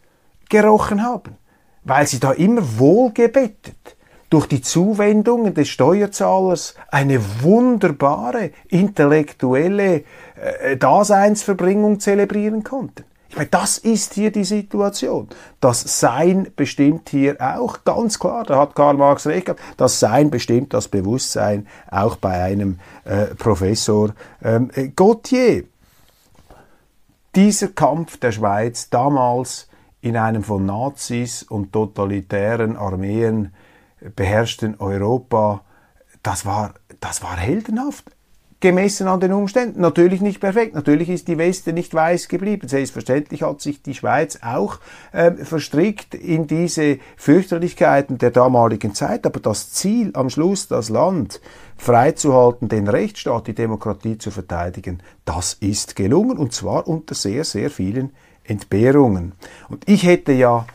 gerochen 0.49 1.03
haben, 1.03 1.37
weil 1.83 2.07
sie 2.07 2.19
da 2.19 2.31
immer 2.31 2.79
wohlgebettet 2.79 3.95
durch 4.29 4.45
die 4.47 4.61
Zuwendungen 4.61 5.53
des 5.53 5.69
Steuerzahlers 5.69 6.75
eine 6.89 7.19
wunderbare 7.41 8.51
intellektuelle 8.67 10.03
äh, 10.35 10.77
Daseinsverbringung 10.77 11.99
zelebrieren 11.99 12.63
konnten. 12.63 13.05
Ich 13.29 13.35
meine, 13.35 13.49
das 13.49 13.77
ist 13.77 14.15
hier 14.15 14.31
die 14.31 14.43
Situation. 14.43 15.29
Das 15.59 15.99
Sein 15.99 16.47
bestimmt 16.55 17.09
hier 17.09 17.37
auch, 17.39 17.83
ganz 17.85 18.17
klar, 18.17 18.43
da 18.43 18.57
hat 18.57 18.75
Karl 18.75 18.95
Marx 18.95 19.27
recht 19.27 19.45
gehabt, 19.45 19.61
das 19.77 19.99
Sein 19.99 20.31
bestimmt 20.31 20.73
das 20.73 20.87
Bewusstsein 20.87 21.67
auch 21.91 22.15
bei 22.15 22.41
einem 22.41 22.79
äh, 23.05 23.35
Professor 23.35 24.13
ähm, 24.43 24.71
Gauthier 24.95 25.63
dieser 27.35 27.69
Kampf 27.69 28.17
der 28.17 28.31
Schweiz 28.31 28.89
damals 28.89 29.69
in 30.01 30.17
einem 30.17 30.43
von 30.43 30.65
Nazis 30.65 31.43
und 31.43 31.73
totalitären 31.73 32.77
Armeen 32.77 33.53
beherrschten 34.15 34.79
Europa, 34.79 35.61
das 36.23 36.45
war, 36.45 36.73
das 36.99 37.21
war 37.21 37.37
heldenhaft. 37.37 38.05
Gemessen 38.59 39.07
an 39.07 39.19
den 39.19 39.31
Umständen. 39.31 39.79
Natürlich 39.81 40.21
nicht 40.21 40.39
perfekt, 40.39 40.75
natürlich 40.75 41.09
ist 41.09 41.27
die 41.27 41.37
Weste 41.37 41.71
nicht 41.71 41.93
weiß 41.93 42.27
geblieben. 42.27 42.67
Selbstverständlich 42.67 43.43
hat 43.43 43.61
sich 43.61 43.81
die 43.81 43.93
Schweiz 43.93 44.39
auch 44.41 44.79
äh, 45.11 45.31
verstrickt 45.31 46.13
in 46.13 46.47
diese 46.47 46.99
Fürchterlichkeiten 47.15 48.17
der 48.17 48.31
damaligen 48.31 48.93
Zeit, 48.93 49.25
aber 49.25 49.39
das 49.39 49.71
Ziel 49.71 50.11
am 50.13 50.29
Schluss, 50.29 50.67
das 50.67 50.89
Land 50.89 51.39
freizuhalten, 51.77 52.67
den 52.67 52.87
Rechtsstaat, 52.87 53.47
die 53.47 53.55
Demokratie 53.55 54.17
zu 54.17 54.31
verteidigen, 54.31 55.01
das 55.23 55.53
ist 55.53 55.95
gelungen 55.95 56.37
und 56.37 56.51
zwar 56.51 56.87
unter 56.87 57.15
sehr, 57.15 57.45
sehr 57.45 57.69
vielen 57.69 58.11
Entbehrungen. 58.43 59.33
Und 59.69 59.87
ich 59.87 60.03
hätte 60.03 60.33
ja, 60.33 60.65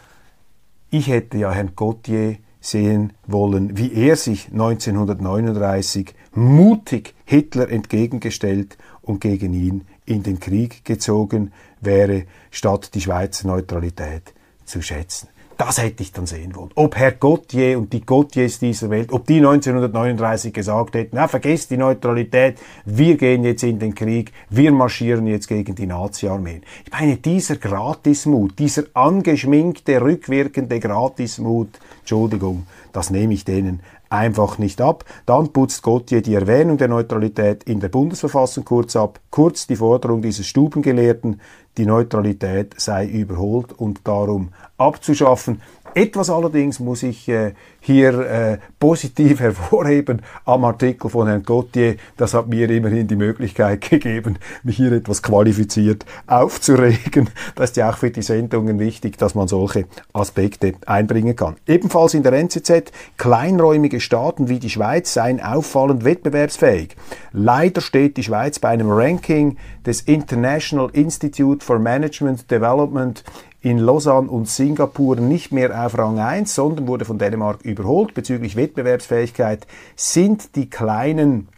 ich 0.90 1.08
hätte 1.08 1.36
ja 1.36 1.50
Herrn 1.50 1.72
Gauthier 1.76 2.36
sehen 2.64 3.12
wollen, 3.26 3.76
wie 3.76 3.92
er 3.92 4.16
sich 4.16 4.48
1939 4.50 6.14
mutig 6.32 7.14
Hitler 7.24 7.68
entgegengestellt 7.68 8.78
und 9.02 9.20
gegen 9.20 9.52
ihn 9.52 9.86
in 10.06 10.22
den 10.22 10.40
Krieg 10.40 10.84
gezogen 10.84 11.52
wäre, 11.80 12.24
statt 12.50 12.94
die 12.94 13.00
Schweizer 13.00 13.46
Neutralität 13.46 14.32
zu 14.64 14.80
schätzen. 14.80 15.28
Das 15.56 15.80
hätte 15.80 16.02
ich 16.02 16.12
dann 16.12 16.26
sehen 16.26 16.56
wollen. 16.56 16.70
Ob 16.74 16.96
Herr 16.96 17.12
Gauthier 17.12 17.78
und 17.78 17.92
die 17.92 18.04
Gauthiers 18.04 18.58
dieser 18.58 18.90
Welt, 18.90 19.12
ob 19.12 19.26
die 19.26 19.36
1939 19.36 20.52
gesagt 20.52 20.94
hätten, 20.94 21.16
na, 21.16 21.28
vergesst 21.28 21.70
die 21.70 21.76
Neutralität, 21.76 22.58
wir 22.84 23.16
gehen 23.16 23.44
jetzt 23.44 23.62
in 23.62 23.78
den 23.78 23.94
Krieg, 23.94 24.32
wir 24.50 24.72
marschieren 24.72 25.26
jetzt 25.26 25.46
gegen 25.46 25.74
die 25.74 25.86
Nazi-Armeen. 25.86 26.62
Ich 26.84 26.92
meine, 26.92 27.16
dieser 27.16 27.56
Gratismut, 27.56 28.58
dieser 28.58 28.84
angeschminkte, 28.94 30.00
rückwirkende 30.00 30.80
Gratismut, 30.80 31.68
Entschuldigung, 32.00 32.66
das 32.92 33.10
nehme 33.10 33.34
ich 33.34 33.44
denen 33.44 33.80
einfach 34.14 34.58
nicht 34.58 34.80
ab. 34.80 35.04
Dann 35.26 35.52
putzt 35.52 35.82
Gauthier 35.82 36.22
die 36.22 36.34
Erwähnung 36.34 36.78
der 36.78 36.88
Neutralität 36.88 37.64
in 37.64 37.80
der 37.80 37.88
Bundesverfassung 37.88 38.64
kurz 38.64 38.96
ab, 38.96 39.20
kurz 39.30 39.66
die 39.66 39.76
Forderung 39.76 40.22
dieses 40.22 40.46
Stubengelehrten, 40.46 41.40
die 41.76 41.86
Neutralität 41.86 42.74
sei 42.78 43.06
überholt 43.06 43.72
und 43.72 44.06
darum 44.06 44.50
abzuschaffen. 44.76 45.60
Etwas 45.94 46.28
allerdings 46.28 46.80
muss 46.80 47.04
ich 47.04 47.28
äh, 47.28 47.52
hier 47.78 48.18
äh, 48.18 48.58
positiv 48.80 49.38
hervorheben 49.40 50.22
am 50.44 50.64
Artikel 50.64 51.08
von 51.08 51.28
Herrn 51.28 51.44
Gauthier. 51.44 51.96
Das 52.16 52.34
hat 52.34 52.48
mir 52.48 52.68
immerhin 52.68 53.06
die 53.06 53.14
Möglichkeit 53.14 53.80
gegeben, 53.90 54.38
mich 54.64 54.76
hier 54.76 54.90
etwas 54.90 55.22
qualifiziert 55.22 56.04
aufzuregen. 56.26 57.30
Das 57.54 57.70
ist 57.70 57.76
ja 57.76 57.90
auch 57.90 57.96
für 57.96 58.10
die 58.10 58.22
Sendungen 58.22 58.80
wichtig, 58.80 59.18
dass 59.18 59.36
man 59.36 59.46
solche 59.46 59.86
Aspekte 60.12 60.74
einbringen 60.86 61.36
kann. 61.36 61.54
Ebenfalls 61.68 62.14
in 62.14 62.24
der 62.24 62.32
NZZ, 62.32 62.90
kleinräumige 63.16 64.00
Staaten 64.00 64.48
wie 64.48 64.58
die 64.58 64.70
Schweiz 64.70 65.14
seien 65.14 65.40
auffallend 65.40 66.04
wettbewerbsfähig. 66.04 66.96
Leider 67.32 67.80
steht 67.80 68.16
die 68.16 68.24
Schweiz 68.24 68.58
bei 68.58 68.70
einem 68.70 68.90
Ranking 68.90 69.58
des 69.86 70.00
International 70.02 70.90
Institute 70.92 71.64
for 71.64 71.78
Management 71.78 72.50
Development 72.50 73.22
in 73.64 73.78
Lausanne 73.78 74.28
und 74.28 74.46
Singapur 74.46 75.16
nicht 75.16 75.50
mehr 75.50 75.86
auf 75.86 75.96
Rang 75.96 76.18
1, 76.18 76.54
sondern 76.54 76.86
wurde 76.86 77.06
von 77.06 77.18
Dänemark 77.18 77.62
überholt. 77.62 78.12
Bezüglich 78.12 78.56
Wettbewerbsfähigkeit 78.56 79.66
sind 79.96 80.54
die 80.54 80.68
kleinen 80.68 81.48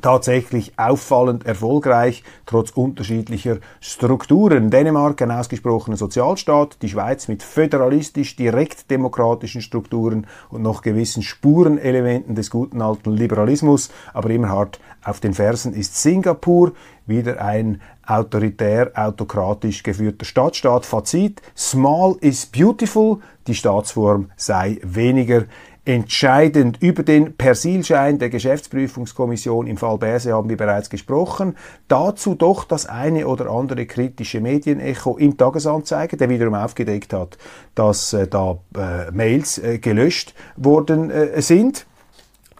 tatsächlich 0.00 0.78
auffallend 0.78 1.44
erfolgreich, 1.46 2.22
trotz 2.46 2.70
unterschiedlicher 2.70 3.58
Strukturen. 3.80 4.70
Dänemark 4.70 5.20
ein 5.22 5.32
ausgesprochener 5.32 5.96
Sozialstaat, 5.96 6.78
die 6.82 6.88
Schweiz 6.88 7.26
mit 7.26 7.42
föderalistisch 7.42 8.36
direkt 8.36 8.88
demokratischen 8.88 9.60
Strukturen 9.60 10.28
und 10.50 10.62
noch 10.62 10.82
gewissen 10.82 11.24
Spurenelementen 11.24 12.36
des 12.36 12.50
guten 12.50 12.80
alten 12.80 13.10
Liberalismus, 13.10 13.90
aber 14.14 14.30
immer 14.30 14.50
hart 14.50 14.80
auf 15.02 15.18
den 15.18 15.34
Fersen 15.34 15.74
ist 15.74 16.00
Singapur, 16.00 16.72
wieder 17.06 17.42
ein 17.42 17.80
autoritär, 18.10 18.90
autokratisch 18.94 19.82
geführter 19.82 20.24
Stadtstaat. 20.24 20.84
Fazit, 20.84 21.40
small 21.56 22.16
is 22.20 22.46
beautiful, 22.46 23.18
die 23.46 23.54
Staatsform 23.54 24.30
sei 24.36 24.78
weniger 24.82 25.44
entscheidend. 25.84 26.82
Über 26.82 27.02
den 27.02 27.36
Persilschein 27.36 28.18
der 28.18 28.28
Geschäftsprüfungskommission 28.30 29.66
im 29.66 29.76
Fall 29.76 29.98
Berse 29.98 30.32
haben 30.32 30.48
wir 30.48 30.56
bereits 30.56 30.90
gesprochen. 30.90 31.56
Dazu 31.88 32.34
doch 32.34 32.64
das 32.64 32.86
eine 32.86 33.26
oder 33.26 33.50
andere 33.50 33.86
kritische 33.86 34.40
Medienecho 34.40 35.16
im 35.16 35.36
Tagesanzeiger, 35.36 36.16
der 36.16 36.28
wiederum 36.28 36.54
aufgedeckt 36.54 37.12
hat, 37.12 37.38
dass 37.74 38.12
äh, 38.12 38.28
da 38.28 38.58
äh, 38.76 39.10
Mails 39.12 39.58
äh, 39.58 39.78
gelöscht 39.78 40.34
worden 40.56 41.10
äh, 41.10 41.40
sind 41.40 41.86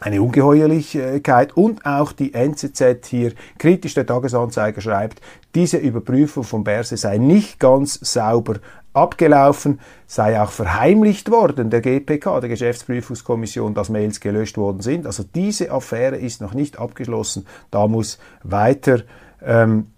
eine 0.01 0.23
Ungeheuerlichkeit 0.23 1.57
und 1.57 1.85
auch 1.85 2.13
die 2.13 2.35
NZZ 2.35 3.07
hier 3.07 3.33
kritisch 3.59 3.95
der 3.95 4.07
Tagesanzeiger 4.07 4.81
schreibt, 4.81 5.21
diese 5.55 5.77
Überprüfung 5.77 6.45
von 6.45 6.65
Berse 6.65 6.97
sei 6.97 7.19
nicht 7.19 7.61
ganz 7.61 7.95
sauber 8.01 8.57
abgelaufen, 8.93 9.81
sei 10.07 10.41
auch 10.41 10.51
verheimlicht 10.51 11.31
worden 11.31 11.71
der 11.71 11.81
GPK, 11.81 12.41
der 12.41 12.49
Geschäftsprüfungskommission, 12.49 13.75
dass 13.75 13.89
Mails 13.89 14.21
gelöscht 14.21 14.57
worden 14.57 14.81
sind. 14.81 15.07
Also 15.07 15.23
diese 15.23 15.71
Affäre 15.71 16.17
ist 16.17 16.41
noch 16.41 16.55
nicht 16.55 16.79
abgeschlossen. 16.79 17.47
Da 17.71 17.87
muss 17.87 18.19
weiter 18.43 19.03
ähm, 19.43 19.89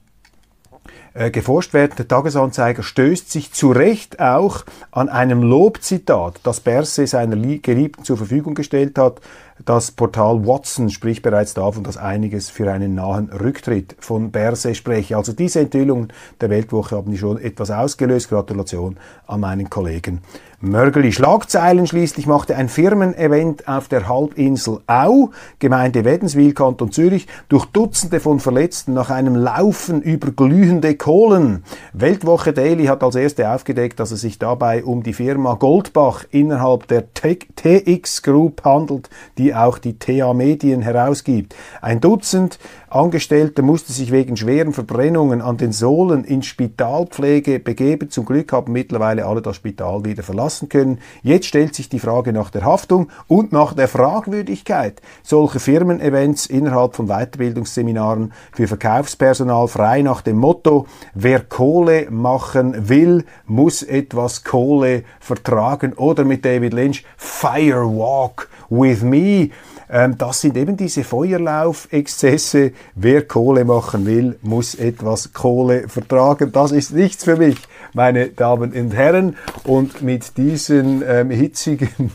äh, 1.14 1.30
geforscht 1.30 1.74
werden. 1.74 1.92
Der 1.98 2.08
Tagesanzeiger 2.08 2.82
stößt 2.82 3.30
sich 3.30 3.52
zu 3.52 3.70
Recht 3.70 4.20
auch 4.20 4.64
an 4.90 5.08
einem 5.08 5.42
Lobzitat, 5.42 6.40
das 6.42 6.60
Berse 6.60 7.06
seiner 7.06 7.36
Geliebten 7.36 8.04
zur 8.04 8.16
Verfügung 8.16 8.54
gestellt 8.54 8.98
hat. 8.98 9.20
Das 9.64 9.92
Portal 9.92 10.44
Watson 10.46 10.90
spricht 10.90 11.22
bereits 11.22 11.54
davon, 11.54 11.84
dass 11.84 11.96
einiges 11.96 12.50
für 12.50 12.72
einen 12.72 12.94
nahen 12.94 13.28
Rücktritt 13.28 13.94
von 14.00 14.32
Berse 14.32 14.74
spreche. 14.74 15.16
Also 15.16 15.32
diese 15.32 15.60
Enthüllungen 15.60 16.12
der 16.40 16.50
Weltwoche 16.50 16.96
haben 16.96 17.12
die 17.12 17.18
schon 17.18 17.38
etwas 17.38 17.70
ausgelöst. 17.70 18.28
Gratulation 18.28 18.96
an 19.26 19.40
meinen 19.40 19.70
Kollegen 19.70 20.22
Mörgeli. 20.64 21.10
Schlagzeilen 21.10 21.88
schließlich 21.88 22.28
machte 22.28 22.54
ein 22.54 22.68
Firmenevent 22.68 23.66
auf 23.66 23.88
der 23.88 24.08
Halbinsel 24.08 24.78
Au, 24.86 25.30
Gemeinde 25.58 26.04
Wädenswil, 26.04 26.54
Kanton 26.54 26.92
Zürich, 26.92 27.26
durch 27.48 27.66
Dutzende 27.66 28.20
von 28.20 28.38
Verletzten 28.38 28.92
nach 28.92 29.10
einem 29.10 29.34
Laufen 29.34 30.02
über 30.02 30.30
glühende 30.30 30.94
Kohlen. 30.94 31.64
Weltwoche 31.92 32.52
Daily 32.52 32.84
hat 32.84 33.02
als 33.02 33.16
erste 33.16 33.50
aufgedeckt, 33.50 33.98
dass 33.98 34.12
es 34.12 34.20
sich 34.20 34.38
dabei 34.38 34.84
um 34.84 35.02
die 35.02 35.14
Firma 35.14 35.54
Goldbach 35.54 36.26
innerhalb 36.30 36.86
der 36.86 37.12
TX 37.12 38.22
Group 38.22 38.64
handelt, 38.64 39.10
die 39.38 39.56
auch 39.56 39.78
die 39.78 39.98
TA 39.98 40.32
Medien 40.32 40.80
herausgibt. 40.80 41.56
Ein 41.80 42.00
Dutzend 42.00 42.60
Angestellte 42.94 43.62
musste 43.62 43.90
sich 43.90 44.12
wegen 44.12 44.36
schweren 44.36 44.74
Verbrennungen 44.74 45.40
an 45.40 45.56
den 45.56 45.72
Sohlen 45.72 46.24
in 46.24 46.42
Spitalpflege 46.42 47.58
begeben. 47.58 48.10
Zum 48.10 48.26
Glück 48.26 48.52
haben 48.52 48.70
mittlerweile 48.70 49.24
alle 49.24 49.40
das 49.40 49.56
Spital 49.56 50.04
wieder 50.04 50.22
verlassen 50.22 50.68
können. 50.68 50.98
Jetzt 51.22 51.46
stellt 51.46 51.74
sich 51.74 51.88
die 51.88 51.98
Frage 51.98 52.34
nach 52.34 52.50
der 52.50 52.66
Haftung 52.66 53.08
und 53.28 53.50
nach 53.50 53.72
der 53.72 53.88
Fragwürdigkeit 53.88 55.00
solcher 55.22 55.58
Firmen-Events 55.58 56.44
innerhalb 56.44 56.94
von 56.94 57.06
Weiterbildungsseminaren 57.06 58.34
für 58.52 58.68
Verkaufspersonal 58.68 59.68
frei 59.68 60.02
nach 60.02 60.20
dem 60.20 60.36
Motto, 60.36 60.86
wer 61.14 61.40
Kohle 61.40 62.10
machen 62.10 62.90
will, 62.90 63.24
muss 63.46 63.82
etwas 63.82 64.44
Kohle 64.44 65.04
vertragen 65.18 65.94
oder 65.94 66.24
mit 66.24 66.44
David 66.44 66.74
Lynch, 66.74 67.06
Firewalk 67.16 68.50
with 68.68 69.02
me. 69.02 69.48
Ähm, 69.92 70.16
das 70.16 70.40
sind 70.40 70.56
eben 70.56 70.78
diese 70.78 71.04
Feuerlaufexzesse. 71.04 72.72
Wer 72.94 73.28
Kohle 73.28 73.66
machen 73.66 74.06
will, 74.06 74.38
muss 74.40 74.74
etwas 74.74 75.34
Kohle 75.34 75.86
vertragen. 75.88 76.50
Das 76.50 76.72
ist 76.72 76.92
nichts 76.92 77.24
für 77.24 77.36
mich, 77.36 77.58
meine 77.92 78.28
Damen 78.28 78.72
und 78.72 78.94
Herren. 78.94 79.36
Und 79.64 80.00
mit 80.00 80.38
diesen 80.38 81.02
ähm, 81.06 81.30
hitzigen 81.30 82.10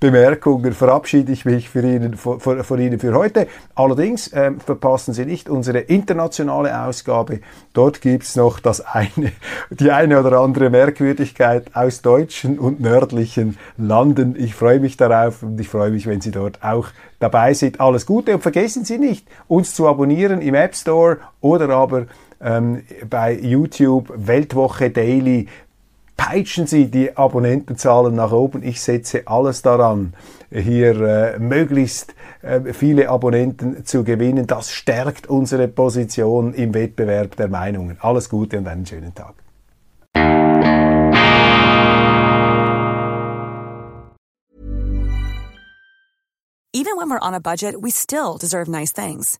Bemerkungen 0.00 0.72
verabschiede 0.72 1.32
ich 1.32 1.44
mich 1.44 1.68
für 1.68 1.82
Ihnen, 1.82 2.16
von, 2.16 2.40
von 2.40 2.80
Ihnen 2.80 2.98
für 2.98 3.14
heute. 3.14 3.46
Allerdings 3.74 4.28
äh, 4.32 4.52
verpassen 4.64 5.14
Sie 5.14 5.24
nicht 5.24 5.48
unsere 5.48 5.78
internationale 5.78 6.82
Ausgabe. 6.82 7.40
Dort 7.72 8.00
gibt's 8.00 8.36
noch 8.36 8.60
das 8.60 8.80
eine, 8.80 9.32
die 9.70 9.90
eine 9.90 10.20
oder 10.20 10.38
andere 10.40 10.70
Merkwürdigkeit 10.70 11.74
aus 11.74 12.02
deutschen 12.02 12.58
und 12.58 12.80
nördlichen 12.80 13.56
Landen. 13.76 14.34
Ich 14.38 14.54
freue 14.54 14.80
mich 14.80 14.96
darauf 14.96 15.42
und 15.42 15.60
ich 15.60 15.68
freue 15.68 15.90
mich, 15.90 16.06
wenn 16.06 16.20
Sie 16.20 16.30
dort 16.30 16.62
auch 16.62 16.88
dabei 17.18 17.54
sind. 17.54 17.80
Alles 17.80 18.06
Gute 18.06 18.34
und 18.34 18.42
vergessen 18.42 18.84
Sie 18.84 18.98
nicht, 18.98 19.26
uns 19.48 19.74
zu 19.74 19.88
abonnieren 19.88 20.42
im 20.42 20.54
App 20.54 20.74
Store 20.74 21.18
oder 21.40 21.70
aber 21.70 22.06
ähm, 22.40 22.82
bei 23.08 23.32
YouTube 23.32 24.12
Weltwoche 24.14 24.90
Daily 24.90 25.48
peitschen 26.16 26.66
Sie 26.66 26.90
die 26.90 27.16
Abonnentenzahlen 27.16 28.14
nach 28.14 28.32
oben. 28.32 28.62
Ich 28.62 28.80
setze 28.80 29.26
alles 29.26 29.62
daran, 29.62 30.14
hier 30.50 31.00
äh, 31.00 31.38
möglichst 31.38 32.14
äh, 32.42 32.72
viele 32.72 33.08
Abonnenten 33.08 33.84
zu 33.84 34.04
gewinnen. 34.04 34.46
Das 34.46 34.70
stärkt 34.70 35.26
unsere 35.26 35.68
Position 35.68 36.54
im 36.54 36.74
Wettbewerb 36.74 37.36
der 37.36 37.48
Meinungen. 37.48 37.98
Alles 38.00 38.28
Gute 38.28 38.58
und 38.58 38.68
einen 38.68 38.86
schönen 38.86 39.14
Tag. 39.14 39.34
Even 46.76 46.96
when 46.96 47.08
we're 47.08 47.18
on 47.20 47.34
a 47.34 47.40
budget, 47.40 47.80
we 47.80 47.90
still 47.90 48.36
deserve 48.36 48.68
nice 48.68 48.92
things. 48.92 49.38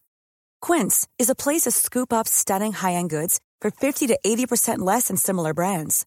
Quince 0.63 1.07
is 1.19 1.29
a 1.29 1.35
place 1.35 1.63
to 1.63 1.71
scoop 1.71 2.13
up 2.13 2.27
stunning 2.27 2.73
high-end 2.73 3.11
goods 3.11 3.39
for 3.61 3.71
50 3.71 4.07
to 4.07 4.19
80% 4.25 4.79
less 4.79 5.09
than 5.09 5.17
similar 5.17 5.53
brands. 5.53 6.07